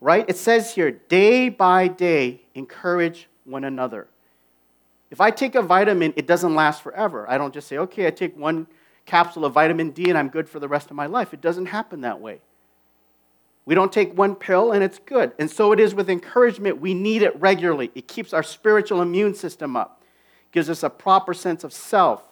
Right? 0.00 0.24
It 0.28 0.36
says 0.36 0.74
here, 0.74 0.92
day 0.92 1.48
by 1.48 1.88
day, 1.88 2.42
encourage 2.54 3.28
one 3.44 3.64
another. 3.64 4.06
If 5.10 5.20
I 5.20 5.30
take 5.30 5.54
a 5.54 5.60
vitamin, 5.60 6.14
it 6.16 6.26
doesn't 6.26 6.54
last 6.54 6.82
forever. 6.82 7.28
I 7.28 7.36
don't 7.36 7.52
just 7.52 7.66
say, 7.66 7.78
okay, 7.78 8.06
I 8.06 8.10
take 8.10 8.38
one 8.38 8.68
capsule 9.04 9.44
of 9.44 9.52
vitamin 9.54 9.90
D 9.90 10.08
and 10.08 10.16
I'm 10.16 10.28
good 10.28 10.48
for 10.48 10.60
the 10.60 10.68
rest 10.68 10.90
of 10.90 10.96
my 10.96 11.06
life. 11.06 11.34
It 11.34 11.40
doesn't 11.40 11.66
happen 11.66 12.02
that 12.02 12.20
way. 12.20 12.40
We 13.68 13.74
don't 13.74 13.92
take 13.92 14.16
one 14.16 14.34
pill 14.34 14.72
and 14.72 14.82
it's 14.82 14.98
good. 14.98 15.32
And 15.38 15.50
so 15.50 15.72
it 15.72 15.78
is 15.78 15.94
with 15.94 16.08
encouragement. 16.08 16.80
We 16.80 16.94
need 16.94 17.20
it 17.20 17.38
regularly. 17.38 17.90
It 17.94 18.08
keeps 18.08 18.32
our 18.32 18.42
spiritual 18.42 19.02
immune 19.02 19.34
system 19.34 19.76
up, 19.76 20.02
gives 20.52 20.70
us 20.70 20.82
a 20.82 20.88
proper 20.88 21.34
sense 21.34 21.64
of 21.64 21.74
self, 21.74 22.22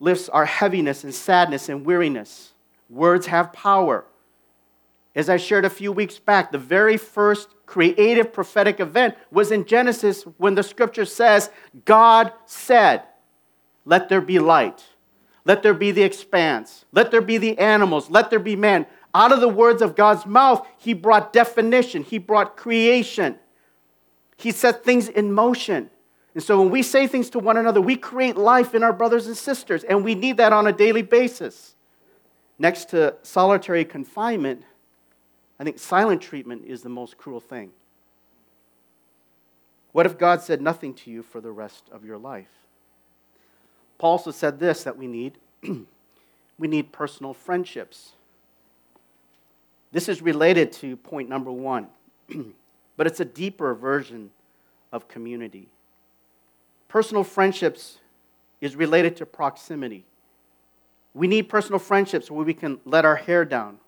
lifts 0.00 0.28
our 0.28 0.44
heaviness 0.44 1.02
and 1.02 1.14
sadness 1.14 1.70
and 1.70 1.86
weariness. 1.86 2.52
Words 2.90 3.28
have 3.28 3.54
power. 3.54 4.04
As 5.14 5.30
I 5.30 5.38
shared 5.38 5.64
a 5.64 5.70
few 5.70 5.90
weeks 5.92 6.18
back, 6.18 6.52
the 6.52 6.58
very 6.58 6.98
first 6.98 7.48
creative 7.64 8.30
prophetic 8.30 8.80
event 8.80 9.14
was 9.30 9.50
in 9.50 9.64
Genesis 9.64 10.24
when 10.36 10.56
the 10.56 10.62
scripture 10.62 11.06
says, 11.06 11.48
God 11.86 12.34
said, 12.44 13.04
Let 13.86 14.10
there 14.10 14.20
be 14.20 14.38
light. 14.38 14.84
Let 15.46 15.62
there 15.62 15.72
be 15.72 15.90
the 15.90 16.02
expanse. 16.02 16.84
Let 16.92 17.10
there 17.10 17.22
be 17.22 17.38
the 17.38 17.56
animals. 17.58 18.10
Let 18.10 18.28
there 18.28 18.38
be 18.38 18.56
man. 18.56 18.86
Out 19.14 19.30
of 19.30 19.40
the 19.40 19.48
words 19.48 19.80
of 19.80 19.94
God's 19.94 20.26
mouth, 20.26 20.66
He 20.76 20.92
brought 20.92 21.32
definition, 21.32 22.02
He 22.02 22.18
brought 22.18 22.56
creation, 22.56 23.38
He 24.36 24.50
set 24.50 24.84
things 24.84 25.08
in 25.08 25.32
motion. 25.32 25.90
And 26.34 26.42
so 26.42 26.60
when 26.60 26.70
we 26.70 26.82
say 26.82 27.06
things 27.06 27.30
to 27.30 27.38
one 27.38 27.56
another, 27.56 27.80
we 27.80 27.94
create 27.94 28.36
life 28.36 28.74
in 28.74 28.82
our 28.82 28.92
brothers 28.92 29.28
and 29.28 29.36
sisters, 29.36 29.84
and 29.84 30.04
we 30.04 30.16
need 30.16 30.36
that 30.38 30.52
on 30.52 30.66
a 30.66 30.72
daily 30.72 31.02
basis. 31.02 31.76
Next 32.58 32.86
to 32.90 33.14
solitary 33.22 33.84
confinement, 33.84 34.64
I 35.60 35.64
think 35.64 35.78
silent 35.78 36.20
treatment 36.20 36.64
is 36.66 36.82
the 36.82 36.88
most 36.88 37.16
cruel 37.16 37.38
thing. 37.38 37.70
What 39.92 40.06
if 40.06 40.18
God 40.18 40.42
said 40.42 40.60
nothing 40.60 40.92
to 40.94 41.10
you 41.10 41.22
for 41.22 41.40
the 41.40 41.52
rest 41.52 41.84
of 41.92 42.04
your 42.04 42.18
life? 42.18 42.48
Paul 43.98 44.12
also 44.12 44.32
said 44.32 44.58
this 44.58 44.82
that 44.82 44.98
we 44.98 45.06
need 45.06 45.38
we 46.58 46.66
need 46.66 46.90
personal 46.90 47.32
friendships. 47.32 48.14
This 49.94 50.08
is 50.08 50.20
related 50.20 50.72
to 50.72 50.96
point 50.96 51.28
number 51.28 51.52
one, 51.52 51.86
but 52.96 53.06
it's 53.06 53.20
a 53.20 53.24
deeper 53.24 53.76
version 53.76 54.32
of 54.90 55.06
community. 55.06 55.68
Personal 56.88 57.22
friendships 57.22 57.98
is 58.60 58.74
related 58.74 59.14
to 59.18 59.24
proximity. 59.24 60.04
We 61.14 61.28
need 61.28 61.48
personal 61.48 61.78
friendships 61.78 62.28
where 62.28 62.44
we 62.44 62.54
can 62.54 62.80
let 62.84 63.04
our 63.04 63.14
hair 63.14 63.44
down 63.44 63.78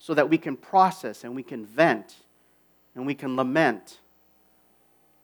so 0.00 0.14
that 0.14 0.28
we 0.28 0.36
can 0.36 0.56
process 0.56 1.22
and 1.22 1.36
we 1.36 1.44
can 1.44 1.64
vent 1.64 2.16
and 2.96 3.06
we 3.06 3.14
can 3.14 3.36
lament. 3.36 4.00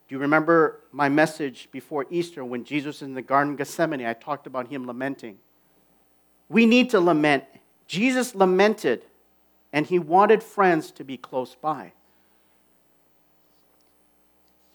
Do 0.06 0.14
you 0.14 0.20
remember 0.20 0.78
my 0.92 1.08
message 1.08 1.68
before 1.72 2.06
Easter 2.10 2.44
when 2.44 2.62
Jesus 2.62 3.00
was 3.00 3.02
in 3.02 3.14
the 3.14 3.22
Garden 3.22 3.54
of 3.54 3.58
Gethsemane? 3.58 4.06
I 4.06 4.12
talked 4.12 4.46
about 4.46 4.68
him 4.68 4.86
lamenting. 4.86 5.36
We 6.48 6.64
need 6.64 6.90
to 6.90 7.00
lament. 7.00 7.42
Jesus 7.88 8.36
lamented 8.36 9.02
and 9.72 9.86
he 9.86 9.98
wanted 9.98 10.42
friends 10.42 10.90
to 10.92 11.04
be 11.04 11.16
close 11.16 11.54
by. 11.54 11.92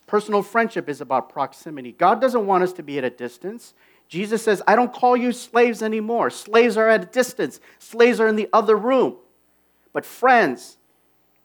Personal 0.07 0.43
friendship 0.43 0.89
is 0.89 1.01
about 1.01 1.29
proximity. 1.29 1.91
God 1.91 2.21
doesn't 2.21 2.45
want 2.45 2.63
us 2.63 2.73
to 2.73 2.83
be 2.83 2.97
at 2.97 3.03
a 3.03 3.09
distance. 3.09 3.73
Jesus 4.07 4.43
says, 4.43 4.61
I 4.67 4.75
don't 4.75 4.93
call 4.93 5.17
you 5.17 5.31
slaves 5.31 5.81
anymore. 5.81 6.29
Slaves 6.29 6.77
are 6.77 6.87
at 6.87 7.03
a 7.03 7.07
distance, 7.07 7.59
slaves 7.79 8.19
are 8.19 8.27
in 8.27 8.35
the 8.35 8.49
other 8.53 8.75
room. 8.75 9.15
But 9.91 10.05
friends, 10.05 10.77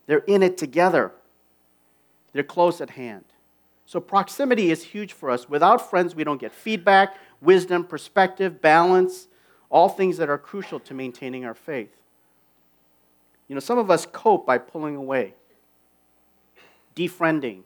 they're 0.05 0.19
in 0.19 0.43
it 0.43 0.57
together, 0.57 1.11
they're 2.33 2.43
close 2.43 2.81
at 2.81 2.91
hand. 2.91 3.25
So 3.85 3.99
proximity 3.99 4.69
is 4.69 4.83
huge 4.83 5.13
for 5.13 5.31
us. 5.31 5.49
Without 5.49 5.89
friends, 5.89 6.13
we 6.13 6.23
don't 6.23 6.39
get 6.39 6.51
feedback, 6.51 7.15
wisdom, 7.41 7.83
perspective, 7.83 8.61
balance, 8.61 9.27
all 9.71 9.89
things 9.89 10.17
that 10.17 10.29
are 10.29 10.37
crucial 10.37 10.79
to 10.81 10.93
maintaining 10.93 11.43
our 11.43 11.55
faith. 11.55 11.98
You 13.49 13.55
know, 13.55 13.59
some 13.59 13.79
of 13.79 13.91
us 13.91 14.05
cope 14.05 14.45
by 14.45 14.59
pulling 14.59 14.95
away, 14.95 15.33
defriending, 16.95 17.63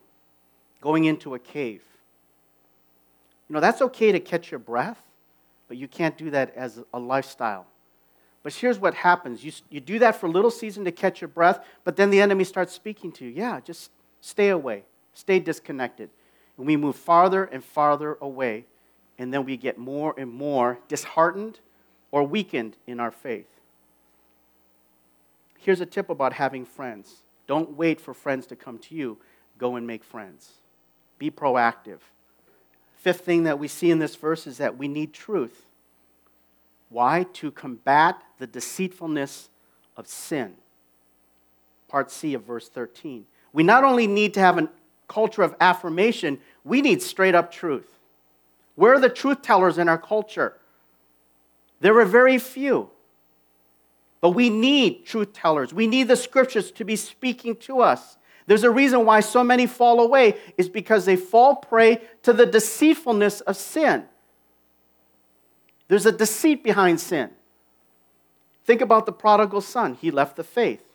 going 0.81 1.05
into 1.05 1.35
a 1.35 1.39
cave. 1.39 1.83
You 3.49 3.53
know, 3.53 3.59
that's 3.59 3.81
okay 3.81 4.11
to 4.13 4.19
catch 4.19 4.49
your 4.49 4.59
breath, 4.59 5.03
but 5.67 5.77
you 5.77 5.87
can't 5.87 6.17
do 6.17 6.31
that 6.31 6.55
as 6.55 6.81
a 6.93 6.99
lifestyle. 6.99 7.67
But 8.43 8.53
here's 8.53 8.79
what 8.79 8.93
happens 8.93 9.43
you, 9.43 9.51
you 9.69 9.79
do 9.79 9.99
that 9.99 10.15
for 10.15 10.27
a 10.27 10.29
little 10.29 10.51
season 10.51 10.85
to 10.85 10.91
catch 10.91 11.21
your 11.21 11.27
breath, 11.27 11.65
but 11.83 11.97
then 11.97 12.09
the 12.09 12.21
enemy 12.21 12.45
starts 12.45 12.73
speaking 12.73 13.11
to 13.13 13.25
you. 13.25 13.31
Yeah, 13.31 13.59
just 13.59 13.91
stay 14.21 14.49
away, 14.49 14.83
stay 15.13 15.39
disconnected. 15.39 16.09
And 16.57 16.65
we 16.65 16.77
move 16.77 16.95
farther 16.95 17.45
and 17.45 17.63
farther 17.63 18.17
away, 18.21 18.65
and 19.17 19.33
then 19.33 19.43
we 19.43 19.57
get 19.57 19.77
more 19.77 20.13
and 20.17 20.31
more 20.31 20.79
disheartened 20.87 21.59
or 22.11 22.23
weakened 22.23 22.77
in 22.87 22.99
our 22.99 23.11
faith. 23.11 23.47
Here's 25.63 25.79
a 25.79 25.85
tip 25.85 26.09
about 26.09 26.33
having 26.33 26.65
friends 26.65 27.23
don't 27.47 27.71
wait 27.77 27.99
for 27.99 28.13
friends 28.13 28.47
to 28.47 28.55
come 28.55 28.77
to 28.79 28.95
you, 28.95 29.17
go 29.57 29.75
and 29.75 29.87
make 29.87 30.03
friends. 30.03 30.51
Be 31.17 31.31
proactive. 31.31 31.99
Fifth 32.97 33.21
thing 33.21 33.43
that 33.43 33.59
we 33.59 33.67
see 33.67 33.91
in 33.91 33.99
this 33.99 34.15
verse 34.15 34.47
is 34.47 34.57
that 34.57 34.77
we 34.77 34.87
need 34.87 35.13
truth. 35.13 35.65
Why? 36.89 37.23
To 37.33 37.51
combat 37.51 38.21
the 38.39 38.47
deceitfulness 38.47 39.49
of 39.97 40.07
sin. 40.07 40.53
Part 41.87 42.11
C 42.11 42.33
of 42.33 42.43
verse 42.43 42.69
13. 42.69 43.25
We 43.51 43.63
not 43.63 43.83
only 43.83 44.07
need 44.07 44.33
to 44.35 44.39
have 44.39 44.57
a 44.57 44.69
culture 45.07 45.43
of 45.43 45.55
affirmation, 45.59 46.39
we 46.63 46.81
need 46.81 47.01
straight 47.01 47.35
up 47.35 47.51
truth. 47.51 47.87
Where 48.75 48.93
are 48.93 48.99
the 48.99 49.09
truth 49.09 49.41
tellers 49.41 49.77
in 49.77 49.87
our 49.87 49.97
culture? 49.97 50.57
There 51.79 51.97
are 51.99 52.05
very 52.05 52.37
few. 52.37 52.89
But 54.23 54.29
we 54.29 54.49
need 54.49 55.05
truth 55.05 55.33
tellers. 55.33 55.73
We 55.73 55.85
need 55.85 56.07
the 56.07 56.15
scriptures 56.15 56.71
to 56.71 56.85
be 56.85 56.95
speaking 56.95 57.57
to 57.57 57.81
us. 57.81 58.17
There's 58.47 58.63
a 58.63 58.71
reason 58.71 59.05
why 59.05 59.19
so 59.19 59.43
many 59.43 59.65
fall 59.67 59.99
away 59.99 60.37
is 60.57 60.69
because 60.69 61.03
they 61.03 61.17
fall 61.17 61.57
prey 61.57 61.99
to 62.21 62.31
the 62.31 62.45
deceitfulness 62.45 63.41
of 63.41 63.57
sin. 63.57 64.05
There's 65.89 66.05
a 66.05 66.11
deceit 66.13 66.63
behind 66.63 67.01
sin. 67.01 67.31
Think 68.63 68.79
about 68.79 69.05
the 69.05 69.11
prodigal 69.11 69.59
son. 69.59 69.95
He 69.95 70.09
left 70.09 70.37
the 70.37 70.43
faith, 70.45 70.85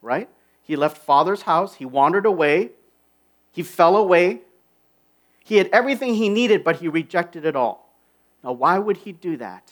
right? 0.00 0.30
He 0.62 0.74
left 0.74 0.96
father's 0.96 1.42
house, 1.42 1.74
he 1.74 1.84
wandered 1.84 2.24
away, 2.24 2.70
he 3.52 3.62
fell 3.62 3.94
away. 3.94 4.40
He 5.44 5.56
had 5.56 5.68
everything 5.70 6.14
he 6.14 6.30
needed, 6.30 6.64
but 6.64 6.76
he 6.76 6.88
rejected 6.88 7.44
it 7.44 7.56
all. 7.56 7.94
Now, 8.42 8.52
why 8.52 8.78
would 8.78 8.96
he 8.96 9.12
do 9.12 9.36
that? 9.36 9.70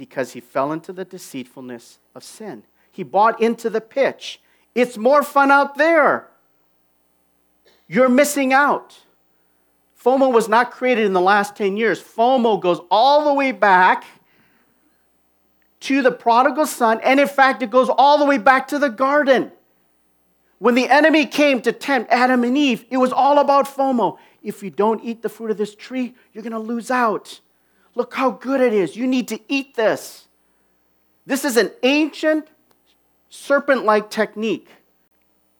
Because 0.00 0.32
he 0.32 0.40
fell 0.40 0.72
into 0.72 0.94
the 0.94 1.04
deceitfulness 1.04 1.98
of 2.14 2.24
sin. 2.24 2.62
He 2.90 3.02
bought 3.02 3.38
into 3.38 3.68
the 3.68 3.82
pitch. 3.82 4.40
It's 4.74 4.96
more 4.96 5.22
fun 5.22 5.50
out 5.50 5.76
there. 5.76 6.26
You're 7.86 8.08
missing 8.08 8.50
out. 8.54 9.00
FOMO 10.02 10.32
was 10.32 10.48
not 10.48 10.70
created 10.70 11.04
in 11.04 11.12
the 11.12 11.20
last 11.20 11.54
10 11.54 11.76
years. 11.76 12.02
FOMO 12.02 12.58
goes 12.58 12.80
all 12.90 13.26
the 13.26 13.34
way 13.34 13.52
back 13.52 14.06
to 15.80 16.00
the 16.00 16.10
prodigal 16.10 16.64
son, 16.64 16.98
and 17.04 17.20
in 17.20 17.28
fact, 17.28 17.62
it 17.62 17.68
goes 17.68 17.90
all 17.90 18.16
the 18.16 18.24
way 18.24 18.38
back 18.38 18.68
to 18.68 18.78
the 18.78 18.88
garden. 18.88 19.52
When 20.60 20.76
the 20.76 20.88
enemy 20.88 21.26
came 21.26 21.60
to 21.60 21.72
tempt 21.72 22.10
Adam 22.10 22.42
and 22.42 22.56
Eve, 22.56 22.86
it 22.88 22.96
was 22.96 23.12
all 23.12 23.38
about 23.38 23.66
FOMO. 23.66 24.16
If 24.42 24.62
you 24.62 24.70
don't 24.70 25.04
eat 25.04 25.20
the 25.20 25.28
fruit 25.28 25.50
of 25.50 25.58
this 25.58 25.74
tree, 25.74 26.14
you're 26.32 26.42
going 26.42 26.54
to 26.54 26.58
lose 26.58 26.90
out. 26.90 27.40
Look 27.94 28.14
how 28.14 28.30
good 28.30 28.60
it 28.60 28.72
is. 28.72 28.96
You 28.96 29.06
need 29.06 29.28
to 29.28 29.40
eat 29.48 29.74
this. 29.74 30.26
This 31.26 31.44
is 31.44 31.56
an 31.56 31.70
ancient 31.82 32.48
serpent 33.28 33.84
like 33.84 34.10
technique. 34.10 34.68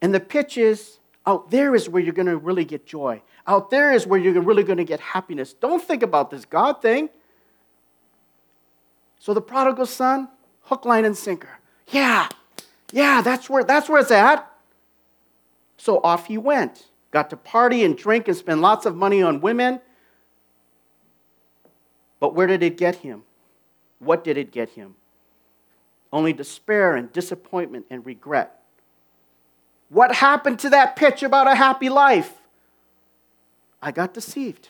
And 0.03 0.15
the 0.15 0.21
pitch 0.21 0.57
is 0.57 0.99
out 1.27 1.51
there 1.51 1.75
is 1.75 1.89
where 1.89 2.03
you're 2.03 2.13
going 2.13 2.27
to 2.27 2.37
really 2.37 2.65
get 2.65 2.87
joy. 2.87 3.23
Out 3.47 3.71
there 3.71 3.93
is 3.93 4.07
where 4.07 4.19
you're 4.19 4.41
really 4.41 4.63
going 4.63 4.79
to 4.79 4.85
get 4.85 5.01
happiness. 5.01 5.53
Don't 5.53 5.83
think 5.83 6.03
about 6.03 6.31
this 6.31 6.45
God 6.45 6.81
thing. 6.81 7.09
So 9.19 9.35
the 9.35 9.41
prodigal 9.41 9.87
son, 9.87 10.29
hook, 10.63 10.85
line, 10.85 11.05
and 11.05 11.17
sinker. 11.17 11.59
Yeah, 11.89 12.29
yeah, 12.93 13.21
that's 13.23 13.51
where, 13.51 13.65
that's 13.65 13.89
where 13.89 14.01
it's 14.01 14.11
at. 14.11 14.51
So 15.77 16.01
off 16.03 16.27
he 16.27 16.39
went. 16.39 16.87
Got 17.11 17.31
to 17.31 17.37
party 17.37 17.85
and 17.85 17.97
drink 17.97 18.29
and 18.29 18.37
spend 18.37 18.61
lots 18.61 18.87
of 18.87 18.95
money 18.95 19.23
on 19.23 19.41
women. 19.41 19.81
But 22.21 22.35
where 22.35 22.47
did 22.47 22.63
it 22.63 22.77
get 22.77 22.97
him? 22.97 23.23
What 23.99 24.23
did 24.23 24.37
it 24.37 24.53
get 24.53 24.71
him? 24.71 24.95
Only 26.13 26.33
despair 26.33 26.95
and 26.95 27.13
disappointment 27.13 27.87
and 27.91 28.05
regret. 28.05 28.63
What 29.89 30.15
happened 30.15 30.59
to 30.61 30.71
that 30.71 30.97
pitch 30.97 31.23
about 31.23 31.49
a 31.49 31.55
happy 31.55 31.89
life? 31.89 32.33
I 33.83 33.91
got 33.91 34.15
deceived. 34.15 34.69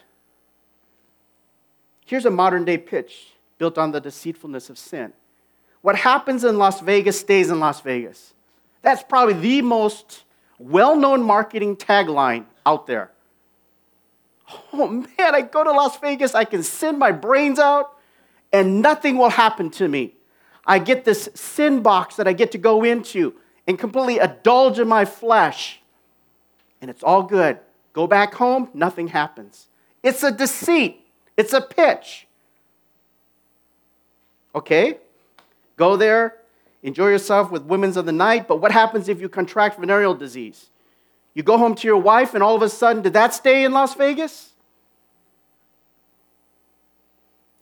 Here's 2.06 2.24
a 2.24 2.30
modern 2.30 2.64
day 2.64 2.78
pitch 2.78 3.32
built 3.58 3.78
on 3.78 3.92
the 3.92 4.00
deceitfulness 4.00 4.70
of 4.70 4.78
sin. 4.78 5.12
What 5.82 5.96
happens 5.96 6.44
in 6.44 6.58
Las 6.58 6.80
Vegas 6.80 7.20
stays 7.20 7.50
in 7.50 7.60
Las 7.60 7.80
Vegas. 7.80 8.34
That's 8.82 9.02
probably 9.02 9.34
the 9.34 9.62
most 9.62 10.24
well 10.58 10.96
known 10.96 11.22
marketing 11.22 11.76
tagline 11.76 12.44
out 12.64 12.86
there. 12.86 13.10
Oh 14.72 14.86
man, 14.86 15.34
I 15.34 15.42
go 15.42 15.64
to 15.64 15.72
Las 15.72 15.98
Vegas, 15.98 16.34
I 16.34 16.44
can 16.44 16.62
sin 16.62 16.98
my 16.98 17.12
brains 17.12 17.58
out, 17.58 17.96
and 18.52 18.80
nothing 18.80 19.18
will 19.18 19.30
happen 19.30 19.70
to 19.72 19.88
me. 19.88 20.14
I 20.64 20.78
get 20.78 21.04
this 21.04 21.28
sin 21.34 21.82
box 21.82 22.16
that 22.16 22.28
I 22.28 22.32
get 22.32 22.52
to 22.52 22.58
go 22.58 22.84
into 22.84 23.34
and 23.66 23.78
completely 23.78 24.18
indulge 24.18 24.78
in 24.78 24.88
my 24.88 25.04
flesh, 25.04 25.80
and 26.80 26.90
it's 26.90 27.02
all 27.02 27.22
good. 27.22 27.58
Go 27.92 28.06
back 28.06 28.34
home, 28.34 28.68
nothing 28.72 29.08
happens. 29.08 29.66
It's 30.02 30.22
a 30.22 30.30
deceit, 30.30 31.04
it's 31.36 31.52
a 31.52 31.60
pitch. 31.60 32.26
Okay? 34.54 34.98
Go 35.76 35.96
there, 35.96 36.38
enjoy 36.82 37.08
yourself 37.08 37.50
with 37.50 37.64
women's 37.64 37.96
of 37.96 38.06
the 38.06 38.12
night, 38.12 38.46
but 38.48 38.60
what 38.60 38.72
happens 38.72 39.08
if 39.08 39.20
you 39.20 39.28
contract 39.28 39.78
venereal 39.78 40.14
disease? 40.14 40.69
You 41.40 41.44
go 41.44 41.56
home 41.56 41.74
to 41.74 41.88
your 41.88 41.96
wife, 41.96 42.34
and 42.34 42.42
all 42.42 42.54
of 42.54 42.60
a 42.60 42.68
sudden, 42.68 43.00
did 43.00 43.14
that 43.14 43.32
stay 43.32 43.64
in 43.64 43.72
Las 43.72 43.94
Vegas? 43.94 44.50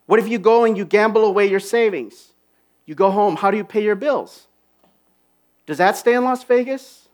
What 0.07 0.19
if 0.19 0.27
you 0.27 0.41
go 0.41 0.65
and 0.65 0.77
you 0.77 0.85
gamble 0.85 1.25
away 1.25 1.47
your 1.47 1.61
savings? 1.61 2.33
You 2.87 2.97
go 2.97 3.13
home, 3.13 3.37
how 3.37 3.53
do 3.53 3.57
you 3.57 3.63
pay 3.63 3.85
your 3.85 3.95
bills? 3.95 4.49
Does 5.65 5.79
that 5.79 5.97
stay 5.97 6.15
in 6.15 6.25
Las 6.25 6.43
Vegas? 6.43 7.07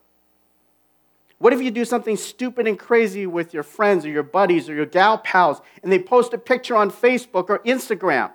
What 1.37 1.53
if 1.53 1.61
you 1.61 1.71
do 1.71 1.85
something 1.85 2.17
stupid 2.17 2.67
and 2.67 2.79
crazy 2.79 3.27
with 3.27 3.53
your 3.53 3.63
friends 3.63 4.07
or 4.07 4.09
your 4.09 4.23
buddies 4.23 4.67
or 4.67 4.75
your 4.75 4.87
gal 4.87 5.19
pals 5.19 5.61
and 5.83 5.93
they 5.93 5.99
post 5.99 6.33
a 6.33 6.39
picture 6.39 6.77
on 6.77 6.91
Facebook 6.91 7.51
or 7.51 7.59
Instagram? 7.59 8.31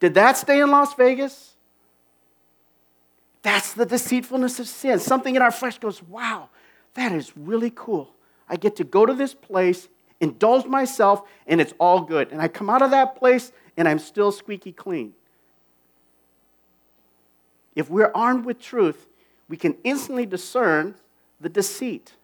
Did 0.00 0.14
that 0.14 0.38
stay 0.38 0.58
in 0.62 0.70
Las 0.70 0.94
Vegas? 0.94 1.52
That's 3.42 3.74
the 3.74 3.84
deceitfulness 3.84 4.58
of 4.58 4.68
sin. 4.68 4.98
Something 5.00 5.36
in 5.36 5.42
our 5.42 5.50
flesh 5.50 5.78
goes, 5.78 6.02
wow, 6.02 6.48
that 6.98 7.12
is 7.12 7.36
really 7.36 7.72
cool. 7.74 8.12
I 8.48 8.56
get 8.56 8.76
to 8.76 8.84
go 8.84 9.06
to 9.06 9.14
this 9.14 9.32
place, 9.32 9.88
indulge 10.20 10.66
myself, 10.66 11.22
and 11.46 11.60
it's 11.60 11.72
all 11.78 12.00
good. 12.00 12.32
And 12.32 12.42
I 12.42 12.48
come 12.48 12.68
out 12.68 12.82
of 12.82 12.90
that 12.90 13.16
place 13.16 13.52
and 13.76 13.86
I'm 13.86 13.98
still 14.00 14.32
squeaky 14.32 14.72
clean. 14.72 15.14
If 17.76 17.88
we're 17.88 18.10
armed 18.14 18.44
with 18.44 18.60
truth, 18.60 19.06
we 19.48 19.56
can 19.56 19.76
instantly 19.84 20.26
discern 20.26 20.96
the 21.40 21.48
deceit. 21.48 22.14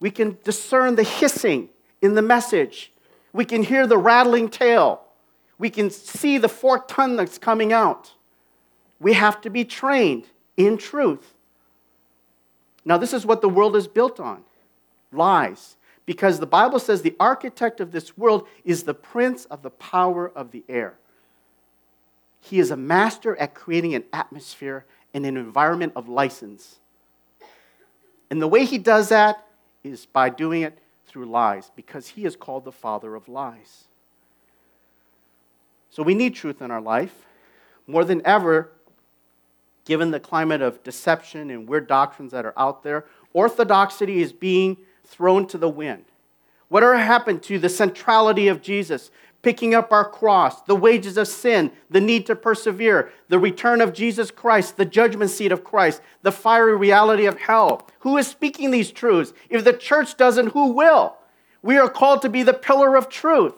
We 0.00 0.10
can 0.10 0.36
discern 0.44 0.96
the 0.96 1.02
hissing 1.02 1.70
in 2.02 2.14
the 2.14 2.22
message. 2.22 2.92
We 3.32 3.46
can 3.46 3.62
hear 3.62 3.86
the 3.86 3.96
rattling 3.96 4.50
tail. 4.50 5.00
We 5.58 5.70
can 5.70 5.88
see 5.88 6.36
the 6.36 6.48
forked 6.48 6.90
tongue 6.90 7.16
that's 7.16 7.38
coming 7.38 7.72
out. 7.72 8.12
We 9.00 9.14
have 9.14 9.40
to 9.40 9.50
be 9.50 9.64
trained 9.64 10.26
in 10.56 10.76
truth. 10.76 11.34
Now, 12.88 12.96
this 12.96 13.12
is 13.12 13.26
what 13.26 13.42
the 13.42 13.50
world 13.50 13.76
is 13.76 13.86
built 13.86 14.18
on 14.18 14.42
lies. 15.12 15.76
Because 16.06 16.40
the 16.40 16.46
Bible 16.46 16.78
says 16.78 17.02
the 17.02 17.14
architect 17.20 17.80
of 17.80 17.92
this 17.92 18.16
world 18.16 18.48
is 18.64 18.84
the 18.84 18.94
prince 18.94 19.44
of 19.44 19.60
the 19.60 19.68
power 19.68 20.26
of 20.34 20.52
the 20.52 20.64
air. 20.70 20.94
He 22.40 22.58
is 22.58 22.70
a 22.70 22.78
master 22.78 23.36
at 23.36 23.52
creating 23.52 23.94
an 23.94 24.04
atmosphere 24.10 24.86
and 25.12 25.26
an 25.26 25.36
environment 25.36 25.92
of 25.96 26.08
license. 26.08 26.78
And 28.30 28.40
the 28.40 28.48
way 28.48 28.64
he 28.64 28.78
does 28.78 29.10
that 29.10 29.46
is 29.84 30.06
by 30.06 30.30
doing 30.30 30.62
it 30.62 30.78
through 31.06 31.26
lies, 31.26 31.70
because 31.76 32.08
he 32.08 32.24
is 32.24 32.36
called 32.36 32.64
the 32.64 32.72
father 32.72 33.14
of 33.14 33.28
lies. 33.28 33.84
So 35.90 36.02
we 36.02 36.14
need 36.14 36.34
truth 36.34 36.62
in 36.62 36.70
our 36.70 36.80
life. 36.80 37.26
More 37.86 38.06
than 38.06 38.22
ever, 38.24 38.70
given 39.88 40.10
the 40.10 40.20
climate 40.20 40.60
of 40.60 40.84
deception 40.84 41.50
and 41.50 41.66
weird 41.66 41.88
doctrines 41.88 42.30
that 42.30 42.44
are 42.44 42.52
out 42.58 42.82
there, 42.82 43.06
orthodoxy 43.32 44.20
is 44.20 44.34
being 44.34 44.76
thrown 45.06 45.46
to 45.46 45.56
the 45.56 45.68
wind. 45.68 46.04
Whatever 46.68 46.98
happened 46.98 47.42
to 47.44 47.58
the 47.58 47.70
centrality 47.70 48.48
of 48.48 48.60
Jesus, 48.60 49.10
picking 49.40 49.74
up 49.74 49.90
our 49.90 50.06
cross, 50.06 50.60
the 50.60 50.76
wages 50.76 51.16
of 51.16 51.26
sin, 51.26 51.72
the 51.88 52.02
need 52.02 52.26
to 52.26 52.36
persevere, 52.36 53.10
the 53.28 53.38
return 53.38 53.80
of 53.80 53.94
Jesus 53.94 54.30
Christ, 54.30 54.76
the 54.76 54.84
judgment 54.84 55.30
seat 55.30 55.52
of 55.52 55.64
Christ, 55.64 56.02
the 56.20 56.32
fiery 56.32 56.76
reality 56.76 57.24
of 57.24 57.38
hell. 57.38 57.88
Who 58.00 58.18
is 58.18 58.26
speaking 58.26 58.70
these 58.70 58.92
truths? 58.92 59.32
If 59.48 59.64
the 59.64 59.72
church 59.72 60.18
doesn't, 60.18 60.48
who 60.48 60.72
will? 60.72 61.16
We 61.62 61.78
are 61.78 61.88
called 61.88 62.20
to 62.22 62.28
be 62.28 62.42
the 62.42 62.52
pillar 62.52 62.94
of 62.94 63.08
truth. 63.08 63.54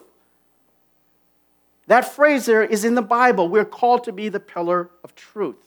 That 1.87 2.09
phrase 2.09 2.45
there 2.45 2.63
is 2.63 2.85
in 2.85 2.95
the 2.95 3.01
Bible. 3.01 3.49
We're 3.49 3.65
called 3.65 4.05
to 4.05 4.13
be 4.13 4.29
the 4.29 4.39
pillar 4.39 4.91
of 5.03 5.13
truth. 5.13 5.57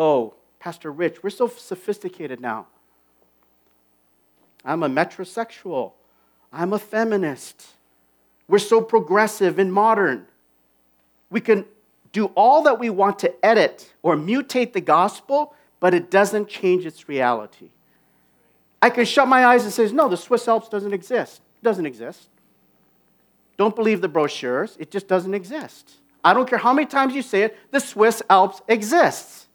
Oh, 0.00 0.32
Pastor 0.60 0.90
Rich, 0.90 1.22
we're 1.22 1.28
so 1.28 1.46
sophisticated 1.46 2.40
now. 2.40 2.68
I'm 4.64 4.82
a 4.82 4.88
metrosexual. 4.88 5.92
I'm 6.50 6.72
a 6.72 6.78
feminist. 6.78 7.66
We're 8.48 8.60
so 8.60 8.80
progressive 8.80 9.58
and 9.58 9.70
modern. 9.70 10.24
We 11.28 11.42
can 11.42 11.66
do 12.12 12.32
all 12.34 12.62
that 12.62 12.78
we 12.78 12.88
want 12.88 13.18
to 13.18 13.44
edit 13.44 13.92
or 14.02 14.16
mutate 14.16 14.72
the 14.72 14.80
gospel, 14.80 15.54
but 15.80 15.92
it 15.92 16.10
doesn't 16.10 16.48
change 16.48 16.86
its 16.86 17.06
reality. 17.06 17.68
I 18.80 18.88
can 18.88 19.04
shut 19.04 19.28
my 19.28 19.44
eyes 19.44 19.64
and 19.64 19.72
say, 19.72 19.92
no, 19.92 20.08
the 20.08 20.16
Swiss 20.16 20.48
Alps 20.48 20.70
doesn't 20.70 20.94
exist. 20.94 21.42
It 21.60 21.64
doesn't 21.64 21.84
exist. 21.84 22.26
Don't 23.58 23.76
believe 23.76 24.00
the 24.00 24.08
brochures. 24.08 24.78
It 24.80 24.90
just 24.90 25.08
doesn't 25.08 25.34
exist. 25.34 25.96
I 26.24 26.32
don't 26.32 26.48
care 26.48 26.58
how 26.58 26.72
many 26.72 26.86
times 26.86 27.14
you 27.14 27.20
say 27.20 27.42
it, 27.42 27.58
the 27.70 27.80
Swiss 27.80 28.22
Alps 28.30 28.62
exists. 28.66 29.48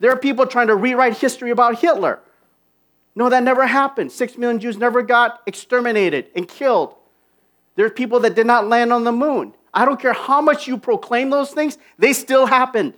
There 0.00 0.10
are 0.10 0.16
people 0.16 0.46
trying 0.46 0.66
to 0.66 0.74
rewrite 0.74 1.18
history 1.18 1.50
about 1.50 1.78
Hitler. 1.78 2.20
No, 3.14 3.28
that 3.28 3.42
never 3.42 3.66
happened. 3.66 4.10
Six 4.10 4.36
million 4.36 4.58
Jews 4.58 4.78
never 4.78 5.02
got 5.02 5.42
exterminated 5.46 6.28
and 6.34 6.48
killed. 6.48 6.94
There's 7.76 7.92
people 7.92 8.20
that 8.20 8.34
did 8.34 8.46
not 8.46 8.66
land 8.66 8.92
on 8.92 9.04
the 9.04 9.12
moon. 9.12 9.54
I 9.72 9.84
don't 9.84 10.00
care 10.00 10.12
how 10.12 10.40
much 10.40 10.66
you 10.66 10.76
proclaim 10.78 11.30
those 11.30 11.52
things, 11.52 11.78
they 11.98 12.12
still 12.12 12.46
happened. 12.46 12.94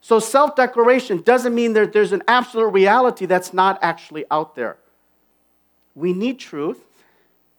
So 0.00 0.20
self 0.20 0.54
declaration 0.54 1.22
doesn't 1.22 1.54
mean 1.54 1.72
that 1.72 1.92
there's 1.92 2.12
an 2.12 2.22
absolute 2.28 2.68
reality 2.68 3.26
that's 3.26 3.52
not 3.52 3.78
actually 3.82 4.24
out 4.30 4.54
there. 4.54 4.78
We 5.94 6.12
need 6.12 6.38
truth. 6.38 6.84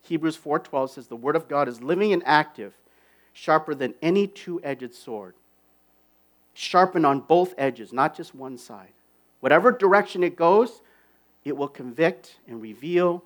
Hebrews 0.03 0.37
4:12 0.37 0.91
says 0.91 1.07
the 1.07 1.17
word 1.17 1.35
of 1.35 1.49
God 1.49 1.67
is 1.67 1.81
living 1.81 2.13
and 2.13 2.23
active, 2.25 2.73
sharper 3.33 3.75
than 3.75 3.95
any 4.01 4.27
two-edged 4.27 4.93
sword. 4.93 5.35
Sharpened 6.59 7.05
on 7.05 7.19
both 7.19 7.53
edges, 7.57 7.93
not 7.93 8.15
just 8.15 8.33
one 8.33 8.57
side. 8.57 8.93
Whatever 9.41 9.71
direction 9.71 10.23
it 10.23 10.35
goes, 10.35 10.81
it 11.45 11.55
will 11.55 11.67
convict 11.67 12.39
and 12.47 12.61
reveal 12.61 13.23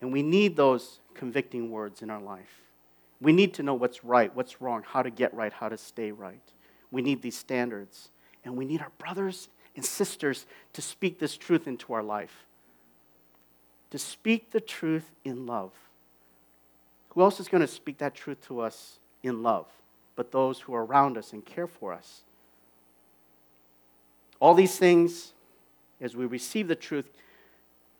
and 0.00 0.12
we 0.12 0.22
need 0.22 0.56
those 0.56 1.00
convicting 1.14 1.70
words 1.70 2.02
in 2.02 2.10
our 2.10 2.20
life. 2.20 2.62
We 3.20 3.32
need 3.32 3.54
to 3.54 3.62
know 3.62 3.74
what's 3.74 4.04
right, 4.04 4.34
what's 4.34 4.60
wrong, 4.60 4.84
how 4.86 5.02
to 5.02 5.10
get 5.10 5.32
right, 5.34 5.52
how 5.52 5.68
to 5.68 5.78
stay 5.78 6.12
right. 6.12 6.42
We 6.90 7.02
need 7.02 7.22
these 7.22 7.36
standards. 7.36 8.10
And 8.44 8.56
we 8.56 8.64
need 8.64 8.80
our 8.80 8.92
brothers 8.98 9.48
and 9.74 9.84
sisters 9.84 10.46
to 10.74 10.82
speak 10.82 11.18
this 11.18 11.36
truth 11.36 11.66
into 11.66 11.92
our 11.92 12.02
life. 12.02 12.46
To 13.90 13.98
speak 13.98 14.50
the 14.50 14.60
truth 14.60 15.10
in 15.24 15.46
love. 15.46 15.72
Who 17.10 17.22
else 17.22 17.40
is 17.40 17.48
going 17.48 17.62
to 17.62 17.66
speak 17.66 17.98
that 17.98 18.14
truth 18.14 18.46
to 18.48 18.60
us 18.60 18.98
in 19.22 19.42
love? 19.42 19.66
But 20.16 20.32
those 20.32 20.60
who 20.60 20.74
are 20.74 20.84
around 20.84 21.16
us 21.16 21.32
and 21.32 21.44
care 21.44 21.66
for 21.66 21.92
us. 21.92 22.22
All 24.40 24.54
these 24.54 24.78
things, 24.78 25.32
as 26.00 26.16
we 26.16 26.26
receive 26.26 26.68
the 26.68 26.74
truth, 26.74 27.08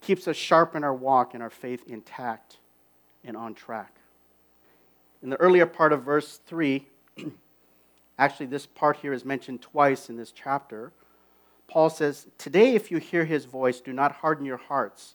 keeps 0.00 0.28
us 0.28 0.36
sharp 0.36 0.74
in 0.74 0.84
our 0.84 0.94
walk 0.94 1.34
and 1.34 1.42
our 1.42 1.50
faith 1.50 1.84
intact 1.86 2.56
and 3.24 3.36
on 3.36 3.54
track. 3.54 3.92
In 5.22 5.30
the 5.30 5.36
earlier 5.36 5.66
part 5.66 5.92
of 5.92 6.02
verse 6.02 6.40
3, 6.46 6.86
actually, 8.18 8.46
this 8.46 8.66
part 8.66 8.98
here 8.98 9.12
is 9.12 9.24
mentioned 9.24 9.62
twice 9.62 10.08
in 10.10 10.16
this 10.16 10.32
chapter. 10.32 10.92
Paul 11.68 11.90
says, 11.90 12.26
Today, 12.38 12.74
if 12.74 12.90
you 12.90 12.98
hear 12.98 13.24
his 13.24 13.44
voice, 13.44 13.80
do 13.80 13.92
not 13.92 14.12
harden 14.12 14.44
your 14.44 14.58
hearts. 14.58 15.14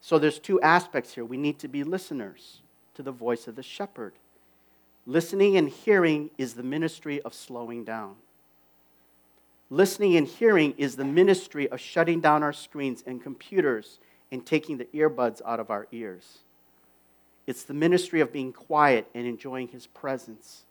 So 0.00 0.18
there's 0.18 0.38
two 0.38 0.60
aspects 0.60 1.14
here. 1.14 1.24
We 1.24 1.36
need 1.36 1.58
to 1.60 1.68
be 1.68 1.82
listeners 1.82 2.60
to 2.94 3.02
the 3.02 3.10
voice 3.10 3.48
of 3.48 3.56
the 3.56 3.62
shepherd. 3.62 4.12
Listening 5.06 5.56
and 5.56 5.68
hearing 5.68 6.30
is 6.36 6.54
the 6.54 6.62
ministry 6.62 7.20
of 7.22 7.32
slowing 7.32 7.84
down. 7.84 8.16
Listening 9.70 10.16
and 10.16 10.26
hearing 10.26 10.74
is 10.78 10.96
the 10.96 11.04
ministry 11.04 11.68
of 11.68 11.80
shutting 11.80 12.20
down 12.20 12.42
our 12.42 12.52
screens 12.52 13.02
and 13.06 13.22
computers 13.22 13.98
and 14.30 14.44
taking 14.44 14.78
the 14.78 14.86
earbuds 14.86 15.40
out 15.46 15.60
of 15.60 15.70
our 15.70 15.86
ears. 15.92 16.38
It's 17.46 17.62
the 17.62 17.74
ministry 17.74 18.20
of 18.20 18.32
being 18.32 18.52
quiet 18.52 19.06
and 19.14 19.26
enjoying 19.26 19.68
His 19.68 19.86
presence. 19.86 20.64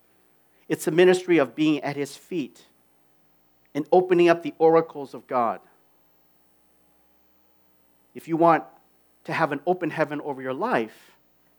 It's 0.67 0.85
the 0.85 0.91
ministry 0.91 1.37
of 1.37 1.55
being 1.55 1.81
at 1.81 1.95
His 1.95 2.15
feet 2.17 2.65
and 3.73 3.85
opening 3.91 4.29
up 4.29 4.43
the 4.43 4.53
oracles 4.57 5.13
of 5.13 5.27
God. 5.27 5.61
If 8.13 8.27
you 8.27 8.37
want 8.37 8.63
to 9.25 9.33
have 9.33 9.51
an 9.51 9.61
open 9.65 9.89
heaven 9.89 10.21
over 10.21 10.41
your 10.41 10.53
life, 10.53 11.11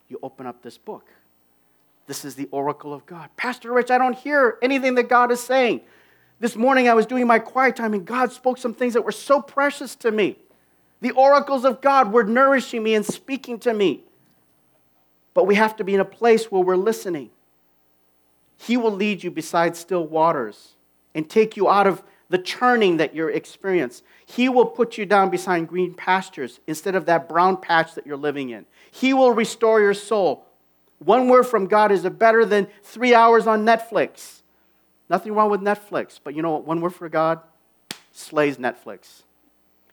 you 0.09 0.19
open 0.23 0.47
up 0.47 0.63
this 0.63 0.79
book. 0.79 1.07
This 2.07 2.25
is 2.25 2.35
the 2.35 2.49
oracle 2.51 2.95
of 2.95 3.05
God. 3.07 3.29
Pastor 3.37 3.73
Rich, 3.73 3.91
I 3.91 3.99
don't 3.99 4.17
hear 4.17 4.59
anything 4.63 4.95
that 4.95 5.09
God 5.09 5.33
is 5.33 5.41
saying. 5.41 5.81
This 6.39 6.55
morning 6.55 6.89
I 6.89 6.95
was 6.95 7.07
doing 7.07 7.27
my 7.27 7.39
quiet 7.39 7.77
time 7.77 7.95
and 7.95 8.05
God 8.05 8.31
spoke 8.31 8.59
some 8.59 8.75
things 8.75 8.95
that 8.95 9.03
were 9.03 9.13
so 9.13 9.41
precious 9.41 9.97
to 9.97 10.11
me. 10.11 10.37
The 11.01 11.11
oracles 11.13 11.65
of 11.65 11.81
God 11.81 12.13
were 12.13 12.25
nourishing 12.25 12.83
me 12.83 12.95
and 12.95 13.05
speaking 13.05 13.59
to 13.61 13.75
me. 13.75 14.05
But 15.35 15.45
we 15.47 15.55
have 15.57 15.77
to 15.77 15.85
be 15.85 15.95
in 15.95 16.01
a 16.01 16.05
place 16.05 16.51
where 16.51 16.63
we're 16.63 16.77
listening. 16.77 17.31
He 18.59 18.77
will 18.77 18.93
lead 18.93 19.23
you 19.23 19.31
beside 19.31 19.77
still 19.77 20.07
waters 20.07 20.75
and 21.15 21.29
take 21.29 21.57
you 21.57 21.69
out 21.69 21.87
of 21.87 22.03
the 22.29 22.39
churning 22.39 22.97
that 22.97 23.15
you're 23.15 23.31
experiencing. 23.31 24.05
He 24.25 24.49
will 24.49 24.67
put 24.67 24.99
you 24.99 25.07
down 25.07 25.31
beside 25.31 25.69
green 25.69 25.95
pastures 25.95 26.61
instead 26.67 26.95
of 26.95 27.07
that 27.07 27.29
brown 27.29 27.59
patch 27.59 27.95
that 27.95 28.07
you're 28.07 28.17
living 28.17 28.51
in. 28.51 28.67
He 28.91 29.13
will 29.13 29.33
restore 29.33 29.81
your 29.81 29.95
soul. 29.95 30.47
One 30.99 31.29
word 31.29 31.45
from 31.45 31.67
God 31.67 31.93
is 31.93 32.03
better 32.03 32.45
than 32.45 32.69
three 32.83 33.15
hours 33.15 33.47
on 33.47 33.65
Netflix. 33.65 34.43
Nothing 35.09 35.35
wrong 35.35 35.51
with 35.51 35.61
Netflix, 35.61 36.19
but 36.23 36.35
you 36.35 36.43
know 36.43 36.53
what? 36.53 36.67
One 36.67 36.81
word 36.81 36.95
for 36.95 37.09
God 37.09 37.41
slays 38.13 38.57
Netflix. 38.57 39.23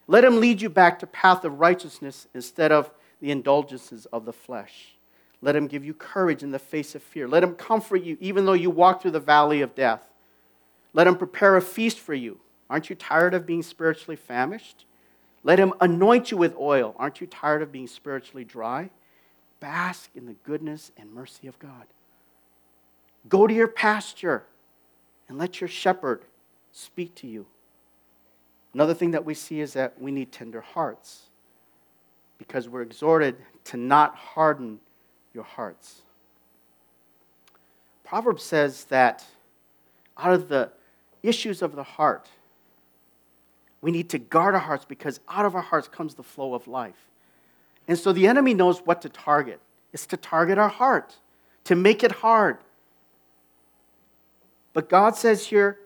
Let 0.08 0.24
him 0.24 0.40
lead 0.40 0.62
you 0.62 0.70
back 0.70 1.00
to 1.00 1.08
path 1.08 1.46
of 1.46 1.60
righteousness 1.60 2.28
instead 2.34 2.72
of 2.72 2.92
the 3.22 3.32
indulgences 3.32 4.06
of 4.08 4.26
the 4.26 4.34
flesh. 4.34 4.96
Let 5.42 5.56
him 5.56 5.68
give 5.68 5.84
you 5.84 5.94
courage 5.94 6.42
in 6.42 6.52
the 6.52 6.60
face 6.60 6.96
of 6.96 7.04
fear. 7.04 7.28
Let 7.28 7.44
him 7.44 7.56
comfort 7.56 8.04
you 8.04 8.18
even 8.20 8.46
though 8.46 8.54
you 8.54 8.70
walk 8.70 9.02
through 9.02 9.12
the 9.12 9.20
valley 9.20 9.62
of 9.62 9.76
death. 9.76 10.02
Let 10.94 11.08
him 11.08 11.16
prepare 11.16 11.58
a 11.58 11.62
feast 11.62 12.00
for 12.00 12.14
you. 12.14 12.40
Aren't 12.70 12.90
you 12.90 12.96
tired 12.96 13.34
of 13.34 13.46
being 13.46 13.62
spiritually 13.62 14.16
famished? 14.16 14.86
Let 15.44 15.60
him 15.60 15.74
anoint 15.82 16.32
you 16.32 16.38
with 16.38 16.56
oil. 16.58 16.96
Aren't 16.98 17.20
you 17.20 17.28
tired 17.28 17.62
of 17.62 17.72
being 17.72 17.88
spiritually 17.88 18.46
dry? 18.46 18.90
Bask 19.64 20.10
in 20.14 20.26
the 20.26 20.34
goodness 20.44 20.92
and 20.98 21.14
mercy 21.14 21.48
of 21.48 21.58
God. 21.58 21.86
Go 23.30 23.48
to 23.48 23.54
your 23.54 23.70
pasture 23.70 24.44
and 25.30 25.38
let 25.38 25.62
your 25.62 25.70
shepherd 25.70 26.26
speak 26.74 27.16
to 27.16 27.28
you. 27.28 27.46
Another 28.74 28.94
thing 28.94 29.12
that 29.12 29.24
we 29.24 29.34
see 29.34 29.62
is 29.62 29.72
that 29.72 30.02
we 30.02 30.12
need 30.12 30.34
tender 30.34 30.60
hearts 30.60 31.28
because 32.38 32.68
we're 32.68 32.82
exhorted 32.82 33.38
to 33.64 33.78
not 33.78 34.16
harden 34.16 34.82
your 35.34 35.46
hearts. 35.46 36.02
Proverbs 38.04 38.44
says 38.44 38.84
that 38.90 39.24
out 40.18 40.34
of 40.34 40.50
the 40.50 40.74
issues 41.24 41.62
of 41.62 41.78
the 41.78 41.84
heart, 41.84 42.28
we 43.80 43.92
need 43.92 44.10
to 44.10 44.20
guard 44.20 44.56
our 44.56 44.60
hearts 44.60 44.84
because 44.84 45.22
out 45.30 45.46
of 45.46 45.56
our 45.56 45.62
hearts 45.62 45.88
comes 45.88 46.16
the 46.16 46.24
flow 46.24 46.54
of 46.54 46.68
life. 46.68 47.08
And 47.88 47.98
so 47.98 48.14
the 48.14 48.28
enemy 48.28 48.54
knows 48.54 48.80
what 48.80 49.02
to 49.02 49.10
target. 49.10 49.60
It's 49.92 50.06
to 50.08 50.18
target 50.18 50.58
our 50.58 50.70
heart, 50.70 51.16
to 51.66 51.76
make 51.76 52.04
it 52.04 52.12
hard, 52.12 52.58
but 54.74 54.90
God 54.90 55.16
says 55.16 55.46
here 55.48 55.80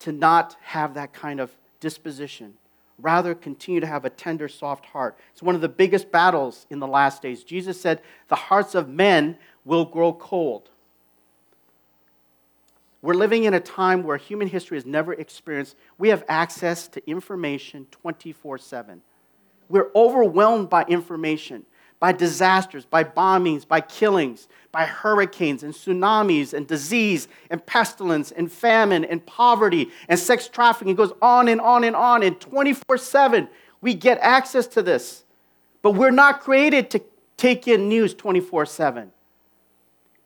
to 0.00 0.12
not 0.12 0.56
have 0.62 0.94
that 0.94 1.12
kind 1.12 1.40
of 1.40 1.56
disposition. 1.80 2.54
Rather, 3.00 3.34
continue 3.34 3.80
to 3.80 3.86
have 3.86 4.04
a 4.04 4.10
tender, 4.10 4.48
soft 4.48 4.86
heart. 4.86 5.16
It's 5.32 5.42
one 5.42 5.54
of 5.54 5.60
the 5.60 5.68
biggest 5.68 6.10
battles 6.10 6.66
in 6.68 6.80
the 6.80 6.86
last 6.86 7.22
days. 7.22 7.44
Jesus 7.44 7.80
said, 7.80 8.02
The 8.26 8.34
hearts 8.34 8.74
of 8.74 8.88
men 8.88 9.38
will 9.64 9.84
grow 9.84 10.12
cold. 10.12 10.68
We're 13.00 13.14
living 13.14 13.44
in 13.44 13.54
a 13.54 13.60
time 13.60 14.02
where 14.02 14.16
human 14.16 14.48
history 14.48 14.76
has 14.76 14.84
never 14.84 15.12
experienced, 15.12 15.76
we 15.98 16.08
have 16.08 16.24
access 16.28 16.88
to 16.88 17.08
information 17.08 17.86
24 17.92 18.58
7. 18.58 19.00
We're 19.68 19.90
overwhelmed 19.94 20.68
by 20.70 20.84
information 20.84 21.64
by 22.00 22.12
disasters, 22.12 22.84
by 22.84 23.04
bombings, 23.04 23.66
by 23.66 23.80
killings, 23.80 24.48
by 24.70 24.84
hurricanes 24.84 25.62
and 25.62 25.74
tsunamis 25.74 26.52
and 26.52 26.66
disease 26.66 27.26
and 27.50 27.64
pestilence 27.64 28.30
and 28.30 28.50
famine 28.50 29.04
and 29.04 29.24
poverty 29.26 29.90
and 30.08 30.18
sex 30.18 30.48
trafficking. 30.48 30.92
It 30.92 30.96
goes 30.96 31.12
on 31.20 31.48
and 31.48 31.60
on 31.60 31.84
and 31.84 31.96
on. 31.96 32.22
And 32.22 32.38
24 32.40 32.98
7, 32.98 33.48
we 33.80 33.94
get 33.94 34.18
access 34.20 34.66
to 34.68 34.82
this. 34.82 35.24
But 35.82 35.92
we're 35.92 36.10
not 36.10 36.40
created 36.40 36.90
to 36.90 37.02
take 37.36 37.66
in 37.66 37.88
news 37.88 38.14
24 38.14 38.66
7. 38.66 39.10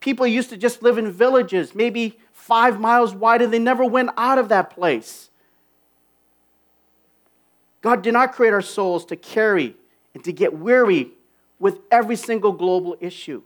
People 0.00 0.26
used 0.26 0.50
to 0.50 0.56
just 0.56 0.82
live 0.82 0.98
in 0.98 1.10
villages, 1.12 1.74
maybe 1.74 2.18
five 2.32 2.80
miles 2.80 3.14
wide, 3.14 3.40
and 3.40 3.52
they 3.52 3.58
never 3.58 3.84
went 3.84 4.10
out 4.16 4.36
of 4.36 4.48
that 4.48 4.70
place. 4.70 5.30
God 7.82 8.02
did 8.02 8.12
not 8.12 8.32
create 8.32 8.52
our 8.52 8.62
souls 8.62 9.04
to 9.06 9.16
carry 9.16 9.76
and 10.14 10.24
to 10.24 10.32
get 10.32 10.56
weary 10.56 11.10
with 11.58 11.80
every 11.90 12.16
single 12.16 12.52
global 12.52 12.96
issue. 13.00 13.42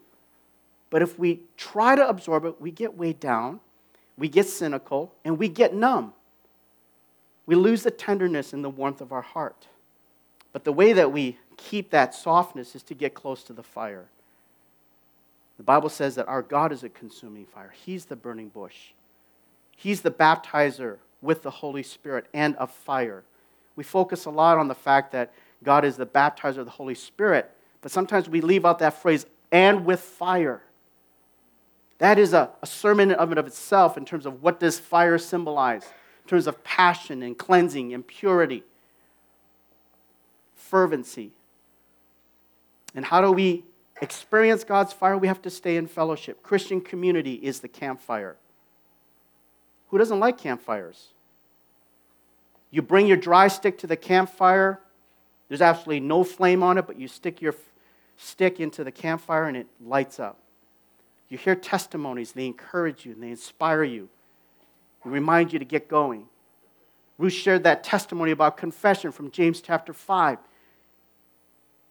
But 0.90 1.02
if 1.02 1.18
we 1.18 1.40
try 1.56 1.96
to 1.96 2.08
absorb 2.08 2.44
it, 2.44 2.60
we 2.60 2.70
get 2.70 2.96
weighed 2.96 3.18
down, 3.18 3.60
we 4.16 4.28
get 4.28 4.46
cynical, 4.46 5.12
and 5.24 5.38
we 5.38 5.48
get 5.48 5.74
numb. 5.74 6.12
We 7.46 7.54
lose 7.54 7.82
the 7.82 7.90
tenderness 7.90 8.52
and 8.52 8.64
the 8.64 8.70
warmth 8.70 9.00
of 9.00 9.12
our 9.12 9.22
heart. 9.22 9.66
But 10.52 10.64
the 10.64 10.72
way 10.72 10.92
that 10.92 11.12
we 11.12 11.38
keep 11.56 11.90
that 11.90 12.14
softness 12.14 12.74
is 12.74 12.82
to 12.84 12.94
get 12.94 13.14
close 13.14 13.42
to 13.44 13.52
the 13.52 13.62
fire. 13.62 14.06
The 15.56 15.62
Bible 15.62 15.88
says 15.88 16.14
that 16.16 16.28
our 16.28 16.42
God 16.42 16.72
is 16.72 16.82
a 16.82 16.88
consuming 16.88 17.46
fire, 17.46 17.72
He's 17.84 18.06
the 18.06 18.16
burning 18.16 18.48
bush, 18.48 18.92
He's 19.76 20.02
the 20.02 20.10
baptizer 20.10 20.96
with 21.22 21.42
the 21.42 21.50
Holy 21.50 21.82
Spirit 21.82 22.26
and 22.34 22.56
of 22.56 22.70
fire. 22.70 23.22
We 23.76 23.84
focus 23.84 24.24
a 24.24 24.30
lot 24.30 24.58
on 24.58 24.68
the 24.68 24.74
fact 24.74 25.12
that 25.12 25.32
God 25.62 25.84
is 25.84 25.96
the 25.96 26.06
baptizer 26.06 26.58
of 26.58 26.64
the 26.64 26.72
Holy 26.72 26.94
Spirit, 26.94 27.50
but 27.82 27.92
sometimes 27.92 28.28
we 28.28 28.40
leave 28.40 28.64
out 28.64 28.78
that 28.80 29.00
phrase, 29.00 29.26
and 29.52 29.84
with 29.84 30.00
fire. 30.00 30.62
That 31.98 32.18
is 32.18 32.32
a, 32.32 32.50
a 32.62 32.66
sermon 32.66 33.12
of 33.12 33.30
and 33.30 33.38
of 33.38 33.46
itself 33.46 33.96
in 33.96 34.04
terms 34.04 34.26
of 34.26 34.42
what 34.42 34.60
does 34.60 34.78
fire 34.78 35.18
symbolize, 35.18 35.84
in 35.84 36.28
terms 36.28 36.46
of 36.46 36.62
passion 36.64 37.22
and 37.22 37.36
cleansing 37.36 37.94
and 37.94 38.06
purity, 38.06 38.64
fervency. 40.54 41.30
And 42.94 43.04
how 43.04 43.20
do 43.20 43.30
we 43.32 43.64
experience 44.00 44.64
God's 44.64 44.92
fire? 44.92 45.16
We 45.16 45.28
have 45.28 45.42
to 45.42 45.50
stay 45.50 45.76
in 45.76 45.86
fellowship. 45.86 46.42
Christian 46.42 46.80
community 46.80 47.34
is 47.34 47.60
the 47.60 47.68
campfire. 47.68 48.36
Who 49.88 49.98
doesn't 49.98 50.18
like 50.18 50.38
campfires? 50.38 51.08
You 52.70 52.82
bring 52.82 53.06
your 53.06 53.16
dry 53.16 53.48
stick 53.48 53.78
to 53.78 53.86
the 53.86 53.96
campfire. 53.96 54.80
There's 55.48 55.62
absolutely 55.62 56.00
no 56.00 56.24
flame 56.24 56.62
on 56.62 56.78
it, 56.78 56.86
but 56.86 56.98
you 56.98 57.08
stick 57.08 57.40
your 57.40 57.54
stick 58.16 58.60
into 58.60 58.82
the 58.82 58.92
campfire 58.92 59.44
and 59.44 59.56
it 59.56 59.66
lights 59.84 60.18
up. 60.18 60.38
You 61.28 61.38
hear 61.38 61.54
testimonies, 61.54 62.32
they 62.32 62.46
encourage 62.46 63.04
you 63.04 63.12
and 63.12 63.22
they 63.22 63.30
inspire 63.30 63.84
you, 63.84 64.08
they 65.04 65.10
remind 65.10 65.52
you 65.52 65.58
to 65.58 65.64
get 65.64 65.88
going. 65.88 66.26
Ruth 67.18 67.32
shared 67.32 67.64
that 67.64 67.82
testimony 67.82 68.30
about 68.30 68.56
confession 68.56 69.10
from 69.10 69.30
James 69.30 69.60
chapter 69.60 69.92
5. 69.92 70.38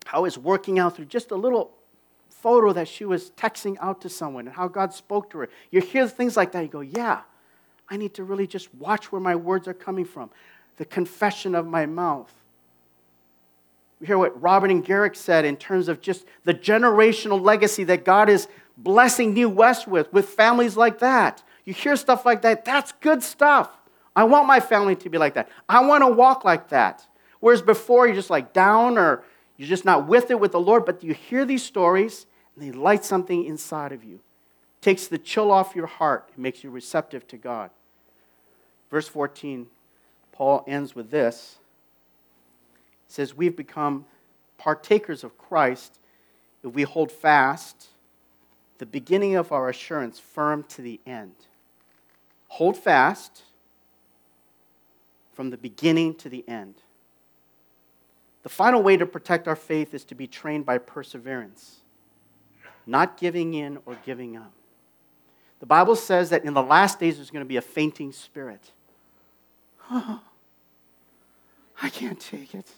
How 0.06 0.26
it's 0.26 0.38
working 0.38 0.78
out 0.78 0.96
through 0.96 1.06
just 1.06 1.32
a 1.32 1.36
little 1.36 1.72
photo 2.30 2.74
that 2.74 2.88
she 2.88 3.06
was 3.06 3.32
texting 3.32 3.76
out 3.82 4.02
to 4.02 4.10
someone 4.10 4.46
and 4.48 4.56
how 4.56 4.68
God 4.68 4.94
spoke 4.94 5.32
to 5.32 5.40
her. 5.40 5.50
You 5.72 5.82
hear 5.82 6.08
things 6.08 6.38
like 6.38 6.52
that, 6.52 6.62
you 6.62 6.68
go, 6.68 6.82
yeah, 6.82 7.22
I 7.90 7.98
need 7.98 8.14
to 8.16 8.24
really 8.24 8.46
just 8.46 8.74
watch 8.76 9.12
where 9.12 9.22
my 9.22 9.36
words 9.36 9.68
are 9.68 9.74
coming 9.74 10.06
from. 10.06 10.30
The 10.78 10.86
confession 10.86 11.56
of 11.56 11.66
my 11.66 11.86
mouth. 11.86 12.34
We 14.00 14.08
hear 14.08 14.18
what 14.18 14.40
Robin 14.42 14.70
and 14.72 14.84
Garrick 14.84 15.16
said 15.16 15.46
in 15.46 15.56
terms 15.56 15.88
of 15.88 16.02
just 16.02 16.26
the 16.44 16.54
generational 16.54 17.42
legacy 17.42 17.84
that 17.86 18.04
God 18.04 18.30
is 18.30 18.48
blessing 18.78 19.34
New 19.34 19.50
West 19.50 19.88
with, 19.88 20.12
with 20.12 20.30
families 20.30 20.76
like 20.76 21.00
that. 21.00 21.44
You 21.64 21.74
hear 21.74 21.96
stuff 21.96 22.26
like 22.26 22.42
that, 22.42 22.66
that's 22.66 22.92
good 22.94 23.24
stuff. 23.24 23.70
I 24.16 24.24
want 24.24 24.48
my 24.48 24.60
family 24.60 24.96
to 24.98 25.10
be 25.10 25.18
like 25.18 25.34
that. 25.34 25.50
I 25.68 25.86
want 25.86 26.04
to 26.04 26.08
walk 26.08 26.46
like 26.46 26.70
that. 26.70 27.06
Whereas 27.40 27.62
before, 27.62 28.08
you're 28.08 28.16
just 28.16 28.30
like 28.30 28.54
down 28.54 28.98
or 28.98 29.24
you're 29.58 29.68
just 29.68 29.86
not 29.86 30.08
with 30.08 30.32
it 30.32 30.40
with 30.40 30.52
the 30.52 30.60
Lord, 30.60 30.86
but 30.86 31.04
you 31.04 31.14
hear 31.14 31.46
these 31.46 31.64
stories 31.64 32.26
and 32.56 32.66
they 32.66 32.72
light 32.72 33.04
something 33.04 33.46
inside 33.46 33.92
of 33.92 34.04
you. 34.04 34.16
It 34.16 34.82
takes 34.82 35.08
the 35.08 35.18
chill 35.18 35.52
off 35.52 35.76
your 35.76 35.88
heart, 35.88 36.30
it 36.32 36.40
makes 36.40 36.64
you 36.64 36.70
receptive 36.70 37.28
to 37.28 37.38
God. 37.38 37.72
Verse 38.90 39.08
14, 39.08 39.68
Paul 40.36 40.64
ends 40.68 40.94
with 40.96 41.12
this. 41.12 41.58
He 43.08 43.14
says, 43.14 43.36
We've 43.36 43.56
become 43.56 44.06
partakers 44.58 45.24
of 45.24 45.38
Christ 45.38 46.00
if 46.64 46.74
we 46.74 46.84
hold 46.84 47.12
fast 47.12 47.88
the 48.78 48.86
beginning 48.86 49.36
of 49.36 49.52
our 49.52 49.70
assurance 49.70 50.20
firm 50.20 50.64
to 50.64 50.82
the 50.82 51.00
end. 51.06 51.36
Hold 52.50 52.76
fast 52.76 53.44
from 55.34 55.50
the 55.50 55.58
beginning 55.58 56.16
to 56.16 56.30
the 56.30 56.44
end. 56.48 56.76
The 58.44 58.50
final 58.50 58.84
way 58.84 58.98
to 58.98 59.06
protect 59.06 59.48
our 59.48 59.56
faith 59.56 59.94
is 59.94 60.04
to 60.06 60.16
be 60.16 60.28
trained 60.28 60.66
by 60.66 60.78
perseverance, 60.78 61.78
not 62.86 63.18
giving 63.18 63.54
in 63.54 63.80
or 63.86 63.98
giving 64.06 64.36
up. 64.38 64.52
The 65.60 65.66
Bible 65.66 65.96
says 65.96 66.30
that 66.30 66.44
in 66.44 66.54
the 66.54 66.62
last 66.62 67.00
days 67.00 67.16
there's 67.16 67.32
going 67.32 67.44
to 67.44 67.50
be 67.50 67.58
a 67.58 67.62
fainting 67.62 68.12
spirit. 68.12 68.72
Oh, 69.92 70.22
I 71.82 71.90
can't 71.90 72.20
take 72.20 72.56
it. 72.56 72.70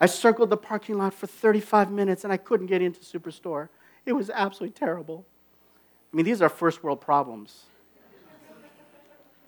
I 0.00 0.06
circled 0.06 0.50
the 0.50 0.56
parking 0.56 0.98
lot 0.98 1.14
for 1.14 1.28
35 1.28 1.92
minutes 1.92 2.24
and 2.24 2.32
I 2.32 2.36
couldn't 2.36 2.66
get 2.66 2.82
into 2.82 3.00
Superstore. 3.00 3.68
It 4.04 4.12
was 4.12 4.30
absolutely 4.30 4.74
terrible. 4.74 5.24
I 6.12 6.16
mean, 6.16 6.26
these 6.26 6.42
are 6.42 6.48
first 6.48 6.82
world 6.82 7.00
problems. 7.00 7.66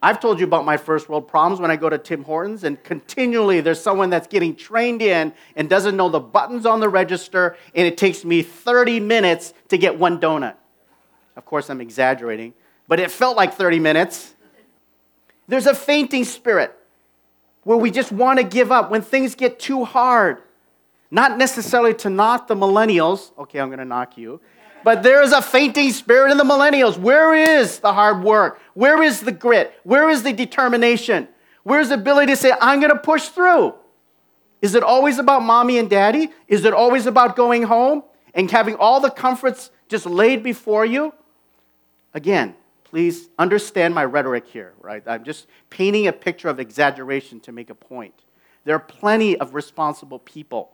I've 0.05 0.21
told 0.21 0.39
you 0.39 0.45
about 0.45 0.67
my 0.67 0.77
first 0.77 1.09
world 1.09 1.27
problems 1.27 1.61
when 1.61 1.71
I 1.71 1.77
go 1.77 1.89
to 1.89 1.97
Tim 1.97 2.25
Hortons, 2.25 2.65
and 2.65 2.83
continually 2.85 3.63
there's 3.63 3.81
someone 3.81 4.11
that's 4.11 4.27
getting 4.27 4.55
trained 4.55 5.01
in 5.01 5.33
and 5.57 5.71
doesn't 5.71 5.97
know 5.97 6.11
the 6.11 6.21
buttons 6.21 6.67
on 6.67 6.79
the 6.79 6.91
register, 6.91 7.57
and 7.75 7.87
it 7.87 7.97
takes 7.97 8.23
me 8.23 8.43
30 8.43 9.01
minutes 9.01 9.55
to 9.69 9.79
get 9.79 9.99
one 9.99 10.21
donut. 10.21 10.57
Of 11.37 11.47
course, 11.47 11.71
I'm 11.71 11.81
exaggerating, 11.81 12.53
but 12.87 13.01
it 13.01 13.11
felt 13.11 13.35
like 13.35 13.55
30 13.55 13.81
minutes. 13.81 14.34
There's 15.47 15.67
a 15.67 15.75
fainting 15.75 16.25
spirit 16.25 16.75
where 17.65 17.77
we 17.77 17.91
just 17.91 18.13
want 18.13 18.39
to 18.39 18.45
give 18.45 18.71
up 18.71 18.91
when 18.91 19.03
things 19.03 19.35
get 19.35 19.59
too 19.59 19.85
hard. 19.85 20.43
Not 21.11 21.39
necessarily 21.39 21.95
to 21.95 22.11
knock 22.11 22.49
the 22.49 22.55
millennials. 22.55 23.31
Okay, 23.39 23.61
I'm 23.61 23.69
going 23.69 23.79
to 23.79 23.85
knock 23.85 24.17
you. 24.19 24.41
But 24.83 25.03
there 25.03 25.23
is 25.23 25.33
a 25.33 25.41
fainting 25.41 25.91
spirit 25.93 26.31
in 26.31 26.37
the 26.37 26.45
millennials. 26.45 26.99
Where 26.99 27.35
is 27.35 27.79
the 27.79 27.93
hard 27.93 28.23
work? 28.23 28.61
Where 28.75 29.03
is 29.03 29.21
the 29.21 29.33
grit? 29.33 29.73
Where 29.85 30.11
is 30.11 30.23
the 30.23 30.33
determination? 30.33 31.29
Where's 31.63 31.89
the 31.89 31.95
ability 31.95 32.33
to 32.33 32.37
say, 32.37 32.53
I'm 32.61 32.81
going 32.81 32.93
to 32.93 32.99
push 32.99 33.29
through? 33.29 33.75
Is 34.61 34.75
it 34.75 34.83
always 34.83 35.19
about 35.19 35.43
mommy 35.43 35.79
and 35.79 35.89
daddy? 35.89 36.31
Is 36.49 36.65
it 36.65 36.75
always 36.75 37.07
about 37.07 37.37
going 37.37 37.63
home 37.63 38.03
and 38.35 38.51
having 38.51 38.77
all 38.77 39.01
the 39.01 39.11
comforts 39.11 39.71
just 39.89 40.05
laid 40.05 40.43
before 40.43 40.85
you? 40.85 41.15
Again, 42.13 42.55
please 42.95 43.29
understand 43.41 43.93
my 43.93 44.05
rhetoric 44.05 44.47
here, 44.47 44.73
right? 44.81 45.03
I'm 45.05 45.25
just 45.25 45.49
painting 45.69 46.07
a 46.07 46.13
picture 46.13 46.49
of 46.49 46.61
exaggeration 46.61 47.41
to 47.41 47.51
make 47.51 47.69
a 47.69 47.75
point. 47.75 48.15
There 48.63 48.77
are 48.77 48.79
plenty 48.79 49.37
of 49.37 49.53
responsible 49.53 50.21
people 50.21 50.71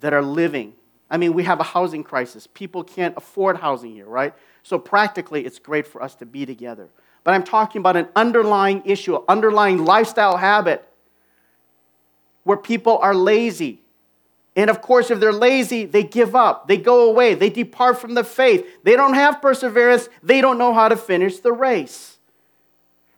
that 0.00 0.12
are 0.12 0.20
living 0.20 0.74
I 1.10 1.16
mean, 1.16 1.32
we 1.32 1.42
have 1.44 1.60
a 1.60 1.64
housing 1.64 2.04
crisis. 2.04 2.46
People 2.46 2.84
can't 2.84 3.16
afford 3.16 3.56
housing 3.56 3.92
here, 3.92 4.06
right? 4.06 4.34
So 4.62 4.78
practically, 4.78 5.46
it's 5.46 5.58
great 5.58 5.86
for 5.86 6.02
us 6.02 6.14
to 6.16 6.26
be 6.26 6.44
together. 6.44 6.88
But 7.24 7.34
I'm 7.34 7.44
talking 7.44 7.80
about 7.80 7.96
an 7.96 8.08
underlying 8.14 8.82
issue, 8.84 9.16
an 9.16 9.22
underlying 9.28 9.84
lifestyle 9.84 10.36
habit 10.36 10.86
where 12.44 12.56
people 12.56 12.98
are 12.98 13.14
lazy. 13.14 13.80
And 14.58 14.70
of 14.70 14.82
course, 14.82 15.12
if 15.12 15.20
they're 15.20 15.32
lazy, 15.32 15.84
they 15.84 16.02
give 16.02 16.34
up, 16.34 16.66
they 16.66 16.78
go 16.78 17.08
away, 17.08 17.34
they 17.34 17.48
depart 17.48 18.00
from 18.00 18.14
the 18.14 18.24
faith. 18.24 18.66
They 18.82 18.96
don't 18.96 19.14
have 19.14 19.40
perseverance, 19.40 20.08
they 20.20 20.40
don't 20.40 20.58
know 20.58 20.74
how 20.74 20.88
to 20.88 20.96
finish 20.96 21.38
the 21.38 21.52
race. 21.52 22.18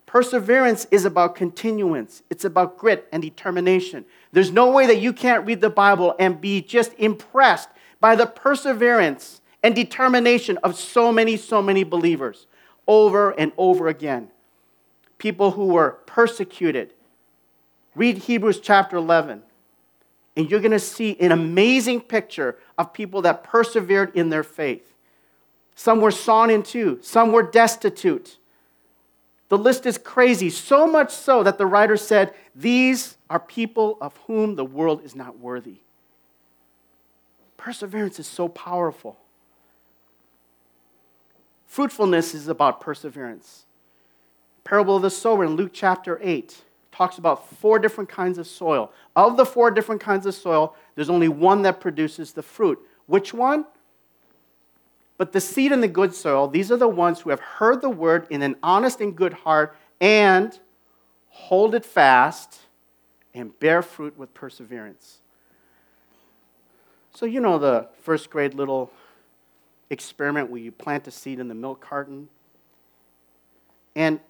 Perseverance 0.05 0.87
is 0.91 1.07
about 1.07 1.35
continuance, 1.35 2.23
it's 2.29 2.45
about 2.45 2.77
grit 2.77 3.09
and 3.11 3.23
determination. 3.23 4.05
There's 4.33 4.51
no 4.51 4.71
way 4.71 4.87
that 4.87 5.01
you 5.01 5.15
can't 5.15 5.47
read 5.47 5.63
the 5.63 5.71
Bible 5.71 6.15
and 6.19 6.39
be 6.39 6.61
just 6.61 6.93
impressed 6.99 7.71
by 8.01 8.17
the 8.17 8.27
perseverance 8.27 9.41
and 9.63 9.75
determination 9.75 10.59
of 10.59 10.77
so 10.77 11.11
many, 11.11 11.39
so 11.39 11.63
many 11.63 11.85
believers 11.85 12.49
over 12.87 13.31
and 13.31 13.53
over 13.57 13.89
again. 13.89 14.29
People 15.17 15.53
who 15.53 15.69
were 15.69 15.93
persecuted. 16.05 16.93
Read 17.95 18.19
Hebrews 18.19 18.61
chapter 18.61 18.99
11, 18.99 19.43
and 20.41 20.51
you're 20.51 20.61
going 20.61 20.71
to 20.71 20.79
see 20.79 21.19
an 21.21 21.33
amazing 21.33 22.01
picture 22.01 22.57
of 22.79 22.95
people 22.95 23.21
that 23.23 23.45
persevered 23.45 24.17
in 24.17 24.31
their 24.31 24.43
faith. 24.43 24.95
Some 25.75 26.01
were 26.01 26.11
sawn 26.11 26.49
in 26.49 26.63
two, 26.63 26.99
some 27.03 27.31
were 27.31 27.43
destitute. 27.43 28.39
The 29.51 29.59
list 29.59 29.85
is 29.85 29.99
crazy, 29.99 30.49
so 30.49 30.87
much 30.87 31.13
so 31.13 31.43
that 31.43 31.59
the 31.59 31.67
writer 31.67 31.99
said, 31.99 32.33
These 32.55 33.19
are 33.29 33.39
people 33.39 33.99
of 34.01 34.17
whom 34.27 34.55
the 34.55 34.65
world 34.65 35.05
is 35.05 35.15
not 35.15 35.39
worthy. 35.39 35.81
Perseverance 37.59 38.19
is 38.19 38.27
so 38.27 38.49
powerful. 38.49 39.19
Fruitfulness 41.67 42.35
is 42.35 42.49
about 42.49 42.81
perseverance. 42.81 43.67
Parable 44.65 44.97
of 44.97 45.03
the 45.03 45.11
sower 45.11 45.45
in 45.45 45.51
Luke 45.51 45.73
chapter 45.75 46.19
8 46.23 46.63
talks 46.93 47.19
about 47.19 47.49
four 47.59 47.79
different 47.79 48.11
kinds 48.11 48.39
of 48.39 48.47
soil. 48.47 48.93
Of 49.15 49.37
the 49.37 49.47
four 49.47 49.71
different 49.71 50.01
kinds 50.01 50.27
of 50.27 50.35
soil, 50.35 50.77
there's 50.95 51.11
only 51.11 51.29
one 51.29 51.63
that 51.63 51.81
produces 51.81 52.33
the 52.33 52.43
fruit. 52.43 52.79
Which 53.07 53.33
one? 53.33 53.65
But 55.17 55.33
the 55.33 55.41
seed 55.41 55.73
in 55.73 55.81
the 55.81 55.89
good 55.89 56.15
soil, 56.15 56.49
these 56.49 56.73
are 56.73 56.77
the 56.77 56.89
ones 56.89 57.21
who 57.21 57.31
have 57.31 57.41
heard 57.41 57.83
the 57.83 57.91
word 57.91 58.27
in 58.31 58.43
an 58.43 58.57
honest 58.63 59.01
and 59.01 59.15
good 59.15 59.35
heart 59.35 59.77
and 60.01 60.59
hold 61.29 61.75
it 61.75 61.85
fast 61.85 62.61
and 63.35 63.57
bear 63.61 63.83
fruit 63.83 64.17
with 64.19 64.33
perseverance. 64.35 65.21
So, 67.15 67.27
you 67.27 67.41
know 67.41 67.59
the 67.59 67.89
first 68.03 68.31
grade 68.31 68.55
little 68.55 68.91
experiment 69.91 70.49
where 70.49 70.61
you 70.61 70.73
plant 70.73 71.07
a 71.07 71.11
seed 71.11 71.39
in 71.39 71.49
the 71.49 71.55
milk 71.55 71.81
carton? 71.81 72.29
And 73.95 74.21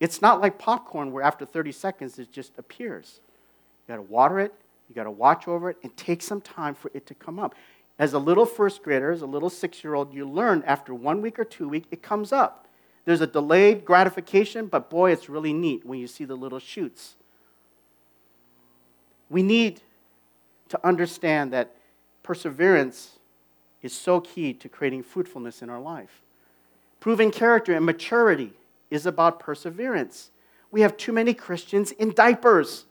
it's 0.00 0.22
not 0.22 0.40
like 0.40 0.58
popcorn 0.58 1.12
where 1.12 1.22
after 1.22 1.44
30 1.44 1.72
seconds 1.72 2.18
it 2.18 2.32
just 2.32 2.58
appears. 2.58 3.20
You 3.86 3.92
got 3.92 3.96
to 3.96 4.02
water 4.02 4.40
it, 4.40 4.54
you 4.88 4.94
got 4.94 5.04
to 5.04 5.10
watch 5.10 5.46
over 5.46 5.70
it, 5.70 5.76
and 5.82 5.94
take 5.96 6.22
some 6.22 6.40
time 6.40 6.74
for 6.74 6.90
it 6.94 7.06
to 7.06 7.14
come 7.14 7.38
up. 7.38 7.54
As 7.98 8.14
a 8.14 8.18
little 8.18 8.46
first 8.46 8.82
grader, 8.82 9.12
as 9.12 9.20
a 9.20 9.26
little 9.26 9.50
six 9.50 9.84
year 9.84 9.94
old, 9.94 10.14
you 10.14 10.26
learn 10.26 10.64
after 10.66 10.94
one 10.94 11.20
week 11.20 11.38
or 11.38 11.44
two 11.44 11.68
weeks, 11.68 11.86
it 11.90 12.02
comes 12.02 12.32
up. 12.32 12.66
There's 13.04 13.20
a 13.20 13.26
delayed 13.26 13.84
gratification, 13.84 14.66
but 14.66 14.88
boy, 14.88 15.12
it's 15.12 15.28
really 15.28 15.52
neat 15.52 15.84
when 15.84 15.98
you 15.98 16.06
see 16.06 16.24
the 16.24 16.34
little 16.34 16.58
shoots. 16.58 17.16
We 19.28 19.42
need 19.42 19.82
to 20.70 20.86
understand 20.86 21.52
that 21.52 21.74
perseverance 22.22 23.18
is 23.82 23.92
so 23.92 24.20
key 24.20 24.54
to 24.54 24.68
creating 24.68 25.02
fruitfulness 25.02 25.62
in 25.62 25.68
our 25.68 25.80
life. 25.80 26.22
Proving 27.00 27.30
character 27.30 27.74
and 27.74 27.84
maturity 27.84 28.52
is 28.90 29.06
about 29.06 29.40
perseverance. 29.40 30.30
We 30.70 30.82
have 30.82 30.96
too 30.96 31.12
many 31.12 31.34
Christians 31.34 31.92
in 31.92 32.12
diapers 32.12 32.86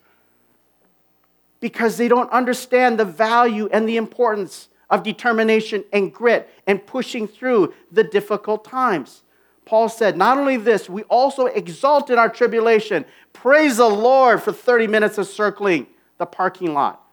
because 1.59 1.97
they 1.97 2.07
don't 2.07 2.29
understand 2.31 2.99
the 2.99 3.05
value 3.05 3.69
and 3.71 3.87
the 3.87 3.97
importance 3.97 4.69
of 4.89 5.03
determination 5.03 5.83
and 5.93 6.13
grit 6.13 6.49
and 6.65 6.85
pushing 6.85 7.27
through 7.27 7.73
the 7.91 8.03
difficult 8.03 8.65
times. 8.65 9.23
Paul 9.65 9.87
said, 9.87 10.17
Not 10.17 10.37
only 10.37 10.57
this, 10.57 10.89
we 10.89 11.03
also 11.03 11.45
exult 11.45 12.09
in 12.09 12.17
our 12.17 12.29
tribulation. 12.29 13.05
Praise 13.33 13.77
the 13.77 13.87
Lord 13.87 14.41
for 14.41 14.51
30 14.51 14.87
minutes 14.87 15.17
of 15.17 15.27
circling 15.27 15.87
the 16.17 16.25
parking 16.25 16.73
lot. 16.73 17.03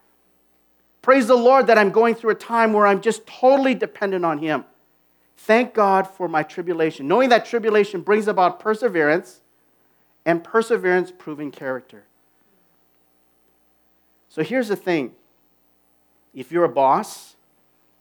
Praise 1.03 1.27
the 1.27 1.37
Lord 1.37 1.67
that 1.67 1.79
I'm 1.79 1.91
going 1.91 2.15
through 2.15 2.31
a 2.31 2.37
time 2.37 2.73
where 2.73 2.87
I'm 2.87 3.01
just 3.01 3.27
totally 3.27 3.75
dependent 3.75 4.25
on 4.25 4.39
Him. 4.39 4.65
Thank 5.37 5.75
God 5.75 6.07
for 6.07 6.29
my 6.29 6.43
tribulation, 6.43 7.07
knowing 7.07 7.29
that 7.29 7.47
tribulation 7.47 8.01
brings 8.01 8.27
about 8.27 8.59
perseverance, 8.59 9.43
and 10.25 10.43
perseverance 10.43 11.13
proving 11.17 11.53
character. 11.53 12.05
So 14.29 14.43
here's 14.43 14.69
the 14.69 14.77
thing 14.77 15.15
if 16.35 16.51
you're 16.51 16.65
a 16.65 16.69
boss, 16.69 17.37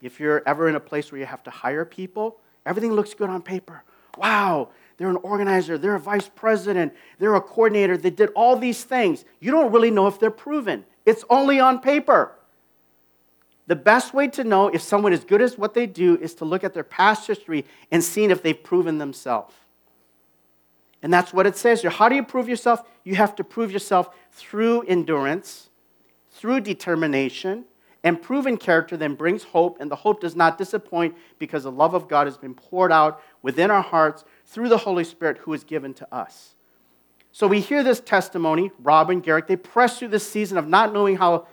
If 0.01 0.19
you're 0.19 0.43
ever 0.45 0.69
in 0.69 0.75
a 0.75 0.79
place 0.79 1.11
where 1.11 1.19
you 1.19 1.25
have 1.25 1.43
to 1.43 1.49
hire 1.49 1.83
people, 1.83 2.37
everything 2.65 2.93
looks 2.93 3.13
good 3.15 3.29
on 3.29 3.41
paper. 3.41 3.83
Wow, 4.17 4.69
they're 4.97 5.09
an 5.09 5.17
organizer, 5.17 5.77
they're 5.77 5.95
a 5.95 5.99
vice 5.99 6.29
president, 6.29 6.93
they're 7.17 7.35
a 7.35 7.41
coordinator, 7.41 7.97
they 7.97 8.11
did 8.11 8.29
all 8.35 8.55
these 8.55 8.83
things. 8.83 9.25
You 9.39 9.51
don't 9.51 9.71
really 9.71 9.91
know 9.91 10.07
if 10.07 10.19
they're 10.19 10.29
proven, 10.29 10.85
it's 11.05 11.23
only 11.29 11.59
on 11.59 11.79
paper. 11.79 12.33
The 13.67 13.75
best 13.75 14.13
way 14.13 14.27
to 14.29 14.43
know 14.43 14.67
if 14.67 14.81
someone 14.81 15.13
is 15.13 15.23
good 15.23 15.41
at 15.41 15.57
what 15.57 15.73
they 15.73 15.87
do 15.87 16.17
is 16.17 16.35
to 16.35 16.45
look 16.45 16.63
at 16.63 16.73
their 16.73 16.83
past 16.83 17.27
history 17.27 17.65
and 17.91 18.03
seeing 18.03 18.29
if 18.29 18.43
they've 18.43 18.61
proven 18.61 18.99
themselves. 18.99 19.55
And 21.01 21.13
that's 21.13 21.33
what 21.33 21.47
it 21.47 21.57
says 21.57 21.81
here. 21.81 21.89
How 21.89 22.09
do 22.09 22.15
you 22.15 22.23
prove 22.23 22.47
yourself? 22.47 22.83
You 23.03 23.15
have 23.15 23.35
to 23.35 23.43
prove 23.43 23.71
yourself 23.71 24.09
through 24.31 24.81
endurance, 24.83 25.69
through 26.31 26.61
determination, 26.61 27.65
and 28.03 28.21
proven 28.21 28.57
character 28.57 28.95
then 28.95 29.15
brings 29.15 29.43
hope, 29.43 29.77
and 29.79 29.89
the 29.89 29.95
hope 29.95 30.21
does 30.21 30.35
not 30.35 30.59
disappoint 30.59 31.15
because 31.39 31.63
the 31.63 31.71
love 31.71 31.95
of 31.95 32.07
God 32.07 32.27
has 32.27 32.37
been 32.37 32.53
poured 32.53 32.91
out 32.91 33.19
within 33.41 33.71
our 33.71 33.81
hearts 33.81 34.23
through 34.45 34.69
the 34.69 34.77
Holy 34.77 35.03
Spirit 35.03 35.39
who 35.39 35.53
is 35.53 35.63
given 35.63 35.91
to 35.95 36.13
us. 36.13 36.53
So 37.31 37.47
we 37.47 37.61
hear 37.61 37.83
this 37.83 37.99
testimony, 37.99 38.71
Rob 38.79 39.09
and 39.09 39.23
Garrick, 39.23 39.47
they 39.47 39.55
press 39.55 39.97
through 39.97 40.09
this 40.09 40.29
season 40.29 40.57
of 40.57 40.67
not 40.67 40.93
knowing 40.93 41.17
how 41.17 41.47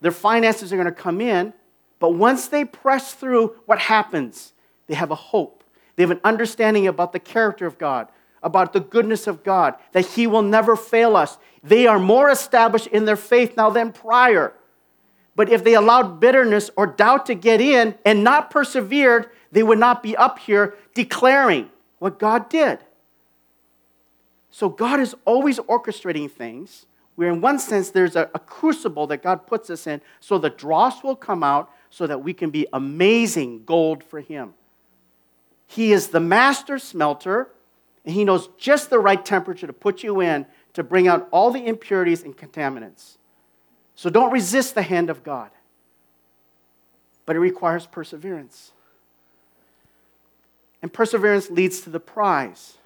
their 0.00 0.12
finances 0.12 0.72
are 0.72 0.76
going 0.76 0.86
to 0.86 0.92
come 0.92 1.20
in, 1.20 1.52
but 1.98 2.14
once 2.14 2.48
they 2.48 2.64
press 2.64 3.14
through, 3.14 3.56
what 3.66 3.78
happens? 3.78 4.52
They 4.86 4.94
have 4.94 5.10
a 5.10 5.14
hope. 5.14 5.64
They 5.96 6.02
have 6.02 6.10
an 6.10 6.20
understanding 6.24 6.86
about 6.86 7.12
the 7.12 7.20
character 7.20 7.66
of 7.66 7.78
God, 7.78 8.08
about 8.42 8.72
the 8.72 8.80
goodness 8.80 9.26
of 9.26 9.44
God, 9.44 9.74
that 9.92 10.06
He 10.06 10.26
will 10.26 10.42
never 10.42 10.76
fail 10.76 11.16
us. 11.16 11.38
They 11.62 11.86
are 11.86 11.98
more 11.98 12.30
established 12.30 12.88
in 12.88 13.04
their 13.04 13.16
faith 13.16 13.56
now 13.56 13.70
than 13.70 13.92
prior. 13.92 14.52
But 15.36 15.48
if 15.48 15.64
they 15.64 15.74
allowed 15.74 16.20
bitterness 16.20 16.70
or 16.76 16.86
doubt 16.86 17.26
to 17.26 17.34
get 17.34 17.60
in 17.60 17.94
and 18.04 18.22
not 18.22 18.50
persevered, 18.50 19.30
they 19.50 19.62
would 19.62 19.78
not 19.78 20.02
be 20.02 20.16
up 20.16 20.38
here 20.38 20.74
declaring 20.94 21.70
what 21.98 22.18
God 22.18 22.48
did. 22.48 22.80
So 24.50 24.68
God 24.68 25.00
is 25.00 25.16
always 25.24 25.58
orchestrating 25.58 26.30
things 26.30 26.86
where, 27.16 27.30
in 27.30 27.40
one 27.40 27.58
sense, 27.58 27.90
there's 27.90 28.16
a, 28.16 28.28
a, 28.34 28.38
crucible 28.38 29.06
that 29.06 29.22
God 29.22 29.46
puts 29.46 29.70
us 29.70 29.86
in 29.86 30.00
so 30.20 30.36
the 30.36 30.50
dross 30.50 31.04
will 31.04 31.14
come 31.14 31.42
out 31.44 31.70
so 31.90 32.06
that 32.06 32.22
we 32.22 32.34
can 32.34 32.50
be 32.50 32.66
amazing 32.72 33.64
gold 33.64 34.02
for 34.02 34.20
Him. 34.20 34.54
He 35.66 35.92
is 35.92 36.08
the 36.08 36.20
master 36.20 36.78
smelter, 36.78 37.48
and 38.04 38.14
He 38.14 38.24
knows 38.24 38.48
just 38.58 38.90
the 38.90 38.98
right 38.98 39.24
temperature 39.24 39.66
to 39.66 39.72
put 39.72 40.02
you 40.02 40.20
in 40.20 40.46
to 40.72 40.82
bring 40.82 41.06
out 41.06 41.28
all 41.30 41.50
the 41.50 41.64
impurities 41.64 42.22
and 42.22 42.36
contaminants. 42.36 43.16
So 43.94 44.10
don't 44.10 44.32
resist 44.32 44.74
the 44.74 44.82
hand 44.82 45.08
of 45.08 45.22
God. 45.22 45.50
But 47.26 47.36
it 47.36 47.40
requires 47.40 47.86
perseverance. 47.86 48.72
And 50.82 50.92
perseverance 50.92 51.48
leads 51.48 51.80
to 51.82 51.90
the 51.90 52.00
prize. 52.00 52.76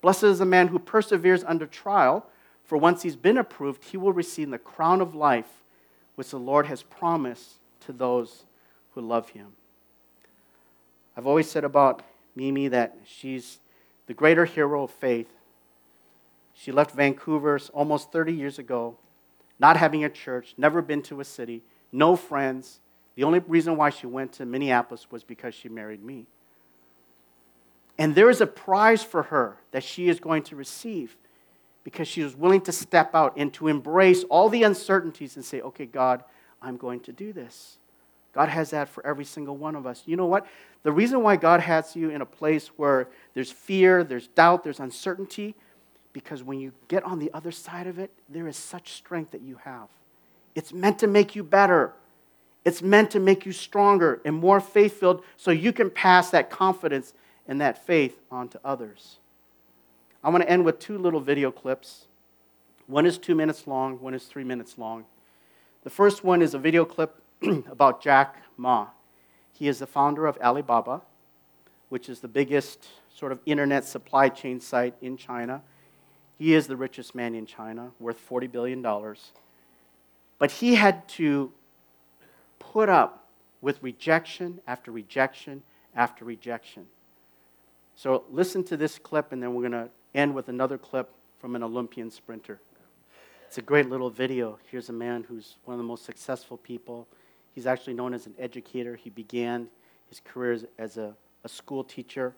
Blessed 0.00 0.24
is 0.24 0.38
the 0.38 0.44
man 0.44 0.68
who 0.68 0.78
perseveres 0.78 1.44
under 1.44 1.66
trial, 1.66 2.26
for 2.64 2.78
once 2.78 3.02
he's 3.02 3.16
been 3.16 3.38
approved, 3.38 3.84
he 3.84 3.96
will 3.96 4.12
receive 4.12 4.50
the 4.50 4.58
crown 4.58 5.00
of 5.00 5.14
life 5.14 5.62
which 6.14 6.30
the 6.30 6.38
Lord 6.38 6.66
has 6.66 6.82
promised 6.82 7.54
to 7.80 7.92
those 7.92 8.44
who 8.94 9.00
love 9.00 9.30
him. 9.30 9.48
I've 11.16 11.26
always 11.26 11.50
said 11.50 11.64
about 11.64 12.02
Mimi 12.34 12.68
that 12.68 12.96
she's 13.04 13.58
the 14.06 14.14
greater 14.14 14.44
hero 14.44 14.84
of 14.84 14.90
faith. 14.90 15.32
She 16.54 16.72
left 16.72 16.94
Vancouver 16.94 17.58
almost 17.72 18.12
30 18.12 18.32
years 18.32 18.58
ago 18.58 18.96
not 19.58 19.76
having 19.76 20.04
a 20.04 20.08
church, 20.08 20.54
never 20.56 20.82
been 20.82 21.02
to 21.02 21.20
a 21.20 21.24
city, 21.24 21.62
no 21.92 22.16
friends. 22.16 22.80
The 23.14 23.24
only 23.24 23.38
reason 23.40 23.76
why 23.76 23.90
she 23.90 24.06
went 24.06 24.32
to 24.34 24.46
Minneapolis 24.46 25.10
was 25.10 25.22
because 25.22 25.54
she 25.54 25.68
married 25.68 26.02
me. 26.02 26.26
And 27.96 28.14
there 28.14 28.28
is 28.28 28.40
a 28.40 28.46
prize 28.46 29.04
for 29.04 29.24
her 29.24 29.58
that 29.70 29.84
she 29.84 30.08
is 30.08 30.18
going 30.18 30.42
to 30.44 30.56
receive 30.56 31.16
because 31.84 32.08
she 32.08 32.22
was 32.22 32.34
willing 32.34 32.62
to 32.62 32.72
step 32.72 33.14
out 33.14 33.34
and 33.36 33.52
to 33.54 33.68
embrace 33.68 34.24
all 34.24 34.48
the 34.48 34.62
uncertainties 34.62 35.36
and 35.36 35.44
say, 35.44 35.60
okay, 35.60 35.86
God, 35.86 36.24
I'm 36.60 36.76
going 36.76 37.00
to 37.00 37.12
do 37.12 37.32
this. 37.32 37.78
God 38.32 38.48
has 38.48 38.70
that 38.70 38.88
for 38.88 39.06
every 39.06 39.24
single 39.24 39.56
one 39.56 39.76
of 39.76 39.86
us. 39.86 40.02
You 40.06 40.16
know 40.16 40.26
what? 40.26 40.46
The 40.82 40.90
reason 40.90 41.22
why 41.22 41.36
God 41.36 41.60
has 41.60 41.94
you 41.94 42.10
in 42.10 42.20
a 42.20 42.26
place 42.26 42.68
where 42.76 43.08
there's 43.34 43.52
fear, 43.52 44.02
there's 44.02 44.26
doubt, 44.28 44.64
there's 44.64 44.80
uncertainty, 44.80 45.54
because 46.12 46.42
when 46.42 46.58
you 46.58 46.72
get 46.88 47.04
on 47.04 47.18
the 47.18 47.30
other 47.32 47.52
side 47.52 47.86
of 47.86 47.98
it, 47.98 48.10
there 48.28 48.48
is 48.48 48.56
such 48.56 48.92
strength 48.92 49.30
that 49.32 49.42
you 49.42 49.56
have. 49.64 49.88
It's 50.54 50.72
meant 50.72 50.98
to 51.00 51.06
make 51.06 51.36
you 51.36 51.44
better. 51.44 51.92
It's 52.64 52.82
meant 52.82 53.10
to 53.10 53.20
make 53.20 53.44
you 53.44 53.52
stronger 53.52 54.20
and 54.24 54.34
more 54.34 54.60
faith 54.60 54.98
filled 54.98 55.22
so 55.36 55.50
you 55.50 55.72
can 55.72 55.90
pass 55.90 56.30
that 56.30 56.50
confidence 56.50 57.12
and 57.46 57.60
that 57.60 57.84
faith 57.84 58.20
on 58.30 58.48
to 58.48 58.60
others. 58.64 59.18
I 60.24 60.30
want 60.30 60.42
to 60.42 60.48
end 60.48 60.64
with 60.64 60.78
two 60.78 60.96
little 60.96 61.20
video 61.20 61.50
clips. 61.50 62.06
One 62.86 63.04
is 63.04 63.18
two 63.18 63.34
minutes 63.34 63.66
long, 63.66 64.00
one 64.00 64.14
is 64.14 64.24
three 64.24 64.42
minutes 64.42 64.78
long. 64.78 65.04
The 65.82 65.90
first 65.90 66.24
one 66.24 66.40
is 66.40 66.54
a 66.54 66.58
video 66.58 66.86
clip 66.86 67.22
about 67.42 68.02
Jack 68.02 68.36
Ma. 68.56 68.86
He 69.52 69.68
is 69.68 69.80
the 69.80 69.86
founder 69.86 70.24
of 70.24 70.38
Alibaba, 70.38 71.02
which 71.90 72.08
is 72.08 72.20
the 72.20 72.28
biggest 72.28 72.88
sort 73.14 73.32
of 73.32 73.40
internet 73.44 73.84
supply 73.84 74.30
chain 74.30 74.60
site 74.60 74.94
in 75.02 75.18
China. 75.18 75.60
He 76.38 76.54
is 76.54 76.68
the 76.68 76.76
richest 76.76 77.14
man 77.14 77.34
in 77.34 77.44
China, 77.44 77.90
worth 78.00 78.18
$40 78.26 78.50
billion. 78.50 78.82
But 80.38 80.50
he 80.50 80.76
had 80.76 81.06
to 81.08 81.52
put 82.58 82.88
up 82.88 83.26
with 83.60 83.82
rejection 83.82 84.60
after 84.66 84.90
rejection 84.90 85.62
after 85.94 86.24
rejection. 86.24 86.86
So 87.94 88.24
listen 88.30 88.64
to 88.64 88.76
this 88.78 88.98
clip, 88.98 89.30
and 89.30 89.42
then 89.42 89.54
we're 89.54 89.68
going 89.68 89.72
to 89.72 89.90
end 90.14 90.34
with 90.34 90.48
another 90.48 90.78
clip 90.78 91.10
from 91.38 91.56
an 91.56 91.62
Olympian 91.62 92.10
sprinter. 92.10 92.60
It's 93.46 93.58
a 93.58 93.62
great 93.62 93.88
little 93.88 94.10
video. 94.10 94.58
Here's 94.70 94.88
a 94.88 94.92
man 94.92 95.24
who's 95.24 95.56
one 95.64 95.74
of 95.74 95.78
the 95.78 95.84
most 95.84 96.04
successful 96.04 96.56
people. 96.56 97.06
He's 97.54 97.66
actually 97.66 97.94
known 97.94 98.14
as 98.14 98.26
an 98.26 98.34
educator. 98.38 98.96
He 98.96 99.10
began 99.10 99.68
his 100.08 100.20
career 100.20 100.58
as 100.78 100.96
a, 100.96 101.14
a 101.44 101.48
school 101.48 101.84
teacher 101.84 102.34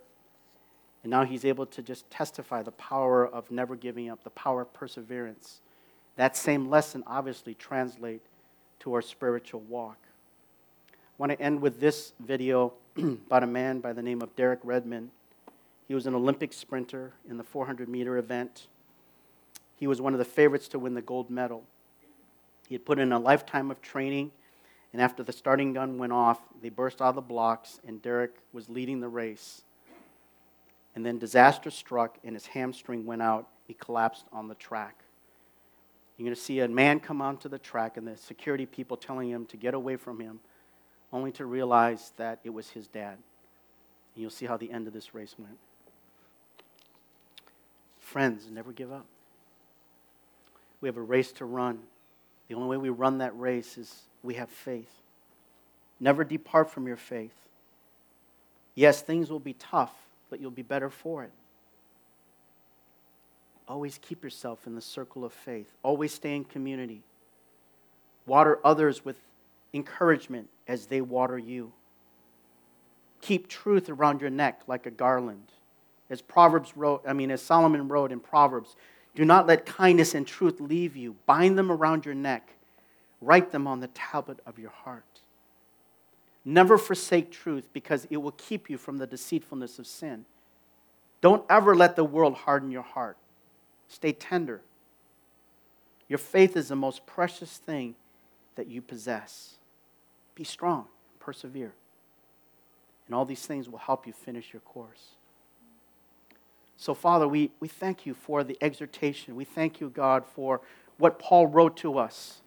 and 1.07 1.11
now 1.13 1.25
he's 1.25 1.45
able 1.45 1.67
to 1.67 1.83
just 1.83 2.11
testify 2.11 2.65
the 2.65 2.73
power 2.73 3.25
of 3.25 3.49
never 3.53 3.77
giving 3.77 4.11
up, 4.11 4.25
the 4.25 4.31
power 4.31 4.63
of 4.63 4.73
perseverance. 4.73 5.61
That 6.17 6.37
same 6.37 6.69
lesson 6.69 7.05
obviously 7.07 7.55
translate 7.55 8.23
to 8.81 8.93
our 8.93 9.01
spiritual 9.03 9.61
walk. 9.61 9.99
I 10.91 10.95
want 11.17 11.31
to 11.31 11.41
end 11.41 11.63
with 11.63 11.79
this 11.79 12.13
video 12.19 12.73
about 12.97 13.45
a 13.45 13.47
man 13.47 13.79
by 13.79 13.93
the 13.93 14.03
name 14.03 14.21
of 14.21 14.35
Derek 14.35 14.59
Redmond. 14.65 15.11
He 15.89 15.95
was 15.95 16.07
an 16.07 16.15
Olympic 16.15 16.53
sprinter 16.53 17.13
in 17.29 17.37
the 17.37 17.45
400 17.45 17.89
meter 17.89 18.17
event. 18.17 18.67
He 19.77 19.87
was 19.87 20.01
one 20.01 20.13
of 20.13 20.19
the 20.19 20.25
favorites 20.25 20.69
to 20.69 20.79
win 20.79 20.95
the 20.95 21.03
gold 21.03 21.31
medal. 21.31 21.65
He 22.69 22.75
had 22.75 22.85
put 22.85 22.99
in 22.99 23.13
a 23.13 23.19
lifetime 23.19 23.71
of 23.71 23.81
training, 23.81 24.33
and 24.93 25.01
after 25.01 25.23
the 25.23 25.33
starting 25.33 25.73
gun 25.73 25.99
went 25.99 26.13
off, 26.13 26.41
they 26.61 26.71
burst 26.71 27.01
out 27.01 27.11
of 27.11 27.15
the 27.15 27.21
blocks, 27.21 27.81
and 27.87 28.03
Derek 28.03 28.35
was 28.53 28.69
leading 28.69 29.01
the 29.01 29.09
race 29.09 29.63
and 30.97 31.05
then 31.05 31.19
disaster 31.19 31.71
struck 31.71 32.19
and 32.25 32.35
his 32.35 32.47
hamstring 32.47 33.05
went 33.05 33.23
out. 33.23 33.47
He 33.69 33.75
collapsed 33.75 34.25
on 34.33 34.49
the 34.49 34.55
track. 34.55 35.05
You're 36.17 36.25
going 36.25 36.35
to 36.35 36.41
see 36.41 36.61
a 36.61 36.69
man 36.69 36.99
come 36.99 37.21
onto 37.21 37.51
the 37.51 37.59
track 37.59 37.99
and 37.99 38.07
the 38.09 38.17
security 38.17 38.65
people 38.65 38.97
telling 38.97 39.31
him 39.31 39.45
to 39.47 39.59
get 39.59 39.75
away 39.75 39.97
from 39.97 40.19
him, 40.19 40.41
only 41.13 41.31
to 41.33 41.45
realize 41.45 42.13
that 42.17 42.41
it 42.43 42.51
was 42.51 42.71
his 42.71 42.87
dad. 42.89 43.19
And 44.15 44.23
you'll 44.23 44.31
see 44.31 44.47
how 44.47 44.57
the 44.57 44.73
end 44.73 44.87
of 44.87 44.95
this 44.95 45.15
race 45.15 45.35
went. 45.39 45.59
Friends, 48.07 48.49
never 48.51 48.73
give 48.73 48.93
up. 48.93 49.07
We 50.81 50.89
have 50.89 50.97
a 50.97 51.03
race 51.03 51.33
to 51.33 51.45
run. 51.45 51.79
The 52.49 52.55
only 52.55 52.69
way 52.69 52.77
we 52.77 52.89
run 52.89 53.19
that 53.19 53.39
race 53.39 53.77
is 53.79 54.03
we 54.23 54.35
have 54.35 54.49
faith. 54.49 54.91
Never 55.99 56.25
depart 56.25 56.71
from 56.71 56.87
your 56.87 56.97
faith. 56.97 57.35
Yes, 58.75 59.01
things 59.01 59.31
will 59.31 59.41
be 59.41 59.55
tough 59.55 59.93
but 60.31 60.41
you'll 60.41 60.51
be 60.51 60.63
better 60.63 60.91
for 60.91 61.25
it. 61.25 61.33
Always 63.69 63.99
keep 64.01 64.23
yourself 64.23 64.67
in 64.67 64.75
the 64.75 64.81
circle 64.81 65.25
of 65.25 65.33
faith. 65.33 65.73
Always 65.83 66.15
stay 66.15 66.37
in 66.37 66.45
community. 66.45 67.03
Water 68.27 68.59
others 68.65 69.05
with 69.05 69.17
encouragement 69.73 70.49
as 70.69 70.87
they 70.87 71.01
water 71.01 71.39
you. 71.39 71.73
Keep 73.21 73.49
truth 73.49 73.89
around 73.89 74.21
your 74.21 74.31
neck 74.31 74.63
like 74.67 74.87
a 74.87 74.91
garland. 74.91 75.51
As 76.09 76.23
Proverbs 76.23 76.77
wrote, 76.77 77.03
I 77.07 77.13
mean, 77.13 77.31
as 77.31 77.43
Solomon 77.43 77.89
wrote 77.89 78.13
in 78.13 78.21
Proverbs, 78.21 78.77
do 79.15 79.25
not 79.25 79.47
let 79.47 79.67
kindness 79.67 80.15
and 80.15 80.27
truth 80.27 80.61
leave 80.61 80.95
you. 80.95 81.17
Bind 81.27 81.59
them 81.59 81.73
around 81.73 82.05
your 82.05 82.15
neck. 82.15 82.51
Write 83.21 83.51
them 83.51 83.67
on 83.67 83.81
the 83.81 83.89
tablet 83.89 84.39
of 84.47 84.59
your 84.59 84.71
heart. 84.71 85.05
Never 86.45 86.79
forsake 86.79 87.33
truth 87.33 87.69
because 87.73 88.07
it 88.09 88.19
will 88.19 88.33
keep 88.33 88.71
you 88.71 88.79
from 88.79 88.99
the 88.99 89.07
deceitfulness 89.07 89.79
of 89.79 89.87
sin. 89.87 90.27
Don't 91.21 91.45
ever 91.51 91.75
let 91.75 91.97
the 91.97 92.05
world 92.05 92.35
harden 92.35 92.71
your 92.71 92.83
heart. 92.83 93.17
Stay 93.89 94.13
tender. 94.13 94.61
Your 96.09 96.19
faith 96.19 96.57
is 96.57 96.69
the 96.69 96.77
most 96.77 97.05
precious 97.07 97.57
thing 97.57 97.97
that 98.55 98.69
you 98.69 98.81
possess. 98.81 99.57
Be 100.35 100.45
strong, 100.45 100.87
persevere. 101.19 101.75
And 103.07 103.15
all 103.15 103.25
these 103.25 103.47
things 103.47 103.69
will 103.69 103.79
help 103.79 104.07
you 104.07 104.13
finish 104.13 104.53
your 104.53 104.61
course. 104.61 105.17
So, 106.77 106.95
Father, 106.95 107.27
we, 107.27 107.51
we 107.59 107.69
thank 107.69 108.05
you 108.05 108.15
for 108.15 108.45
the 108.45 108.57
exhortation. 108.61 109.35
We 109.35 109.45
thank 109.45 109.81
you, 109.81 109.89
God, 109.89 110.25
for 110.27 110.61
what 110.99 111.19
Paul 111.19 111.47
wrote 111.47 111.77
to 111.79 111.99
us 111.99 112.41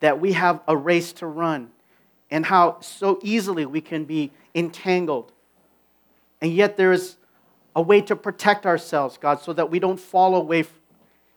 that 0.00 0.20
we 0.20 0.32
have 0.32 0.60
a 0.66 0.76
race 0.76 1.12
to 1.12 1.26
run 1.26 1.70
and 2.30 2.46
how 2.46 2.78
so 2.80 3.18
easily 3.22 3.66
we 3.66 3.80
can 3.80 4.04
be 4.04 4.30
entangled. 4.54 5.32
And 6.40 6.52
yet, 6.52 6.76
there 6.76 6.92
is 6.92 7.16
a 7.76 7.82
way 7.82 8.00
to 8.02 8.16
protect 8.16 8.66
ourselves, 8.66 9.18
God, 9.18 9.40
so 9.40 9.52
that 9.52 9.70
we 9.70 9.78
don't 9.78 9.98
fall 9.98 10.34
away, 10.34 10.64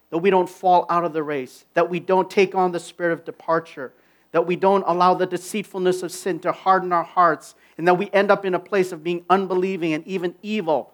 that 0.09 0.19
we 0.19 0.29
don't 0.29 0.49
fall 0.49 0.85
out 0.89 1.03
of 1.03 1.13
the 1.13 1.23
race, 1.23 1.65
that 1.73 1.89
we 1.89 1.99
don't 1.99 2.29
take 2.29 2.55
on 2.55 2.71
the 2.71 2.79
spirit 2.79 3.13
of 3.13 3.25
departure, 3.25 3.93
that 4.31 4.47
we 4.47 4.55
don't 4.55 4.83
allow 4.87 5.13
the 5.13 5.25
deceitfulness 5.25 6.03
of 6.03 6.11
sin 6.11 6.39
to 6.39 6.51
harden 6.51 6.91
our 6.91 7.03
hearts, 7.03 7.55
and 7.77 7.87
that 7.87 7.95
we 7.95 8.09
end 8.11 8.31
up 8.31 8.45
in 8.45 8.53
a 8.53 8.59
place 8.59 8.91
of 8.91 9.03
being 9.03 9.25
unbelieving 9.29 9.93
and 9.93 10.07
even 10.07 10.35
evil 10.41 10.93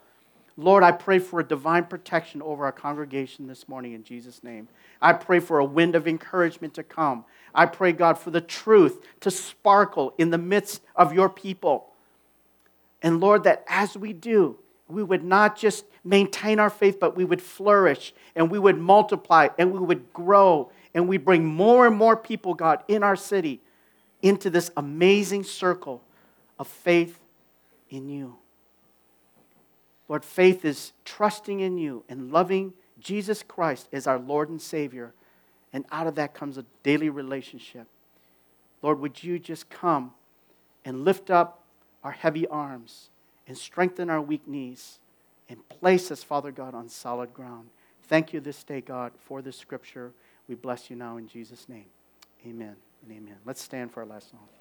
Lord, 0.60 0.84
I 0.84 0.91
pray 0.91 1.20
for 1.20 1.39
a 1.39 1.43
divine 1.43 1.86
protection 1.86 2.41
over 2.41 2.66
our 2.66 2.72
congregation 2.74 3.47
this 3.47 3.70
morning 3.70 3.93
in 3.93 4.03
Jesus' 4.03 4.43
name. 4.43 4.68
I 5.01 5.14
pray 5.14 5.39
for 5.39 5.60
a 5.60 5.66
wind 5.66 5.95
of 5.95 6.05
encouragement 6.05 6.74
to 6.74 6.84
come. 6.84 7.24
I 7.55 7.66
pray, 7.66 7.93
God, 7.93 8.18
for 8.18 8.30
the 8.30 8.41
truth 8.41 8.99
to 9.22 9.32
sparkle 9.32 10.14
in 10.18 10.32
the 10.32 10.38
midst 10.38 10.82
of 10.97 11.14
your 11.14 11.30
people. 11.30 11.93
And 13.01 13.22
Lord, 13.22 13.45
that 13.45 13.64
as 13.70 13.95
we 13.95 14.12
do, 14.12 14.57
we 14.89 15.01
would 15.01 15.24
not 15.24 15.55
just 15.55 15.86
maintain 16.03 16.60
our 16.60 16.70
faith, 16.70 16.99
but 16.99 17.16
we 17.16 17.24
would 17.24 17.41
flourish 17.41 18.14
and 18.36 18.51
we 18.51 18.60
would 18.60 18.78
multiply 18.78 19.47
and 19.57 19.72
we 19.72 19.80
would 19.80 20.12
grow 20.12 20.72
and 20.93 21.07
we 21.07 21.18
bring 21.18 21.45
more 21.45 21.88
and 21.88 21.95
more 21.95 22.18
people, 22.18 22.53
God, 22.53 22.84
in 22.89 23.01
our 23.01 23.16
city 23.16 23.62
into 24.22 24.49
this 24.49 24.72
amazing 24.76 25.43
circle 25.43 26.03
of 26.57 26.68
faith 26.68 27.18
in 27.89 28.10
you. 28.10 28.36
Lord, 30.10 30.26
faith 30.26 30.66
is 30.66 30.91
trusting 31.05 31.62
in 31.62 31.78
you 31.78 32.03
and 32.10 32.32
loving 32.32 32.74
Jesus 32.99 33.43
Christ 33.43 33.88
as 33.93 34.07
our 34.07 34.20
Lord 34.20 34.49
and 34.49 34.62
Savior. 34.62 35.14
And 35.72 35.86
out 35.91 36.07
of 36.07 36.16
that 36.16 36.34
comes 36.34 36.57
a 36.57 36.66
daily 36.84 37.10
relationship. 37.10 37.88
Lord, 38.82 38.99
would 38.99 39.24
you 39.24 39.39
just 39.39 39.70
come 39.70 40.12
and 40.84 41.05
lift 41.05 41.30
up 41.30 41.64
our 42.03 42.12
heavy 42.12 42.47
arms 42.47 43.10
and 43.47 43.57
strengthen 43.57 44.10
our 44.10 44.22
weak 44.22 44.47
knees 44.47 44.99
and 45.49 45.68
place 45.70 46.12
us, 46.12 46.24
Father 46.24 46.51
God, 46.51 46.76
on 46.76 46.88
solid 46.88 47.34
ground. 47.34 47.70
Thank 48.03 48.34
you 48.34 48.39
this 48.39 48.64
day, 48.64 48.82
God, 48.82 49.12
for 49.26 49.41
this 49.41 49.57
scripture. 49.57 50.12
We 50.47 50.55
bless 50.55 50.89
you 50.89 50.95
now 50.95 51.18
in 51.18 51.28
Jesus' 51.28 51.68
name. 51.68 51.86
Amen 52.45 52.76
and 53.03 53.12
amen. 53.12 53.38
Let's 53.45 53.62
stand 53.62 53.91
for 53.91 54.01
our 54.01 54.05
last 54.05 54.32
song. 54.32 54.59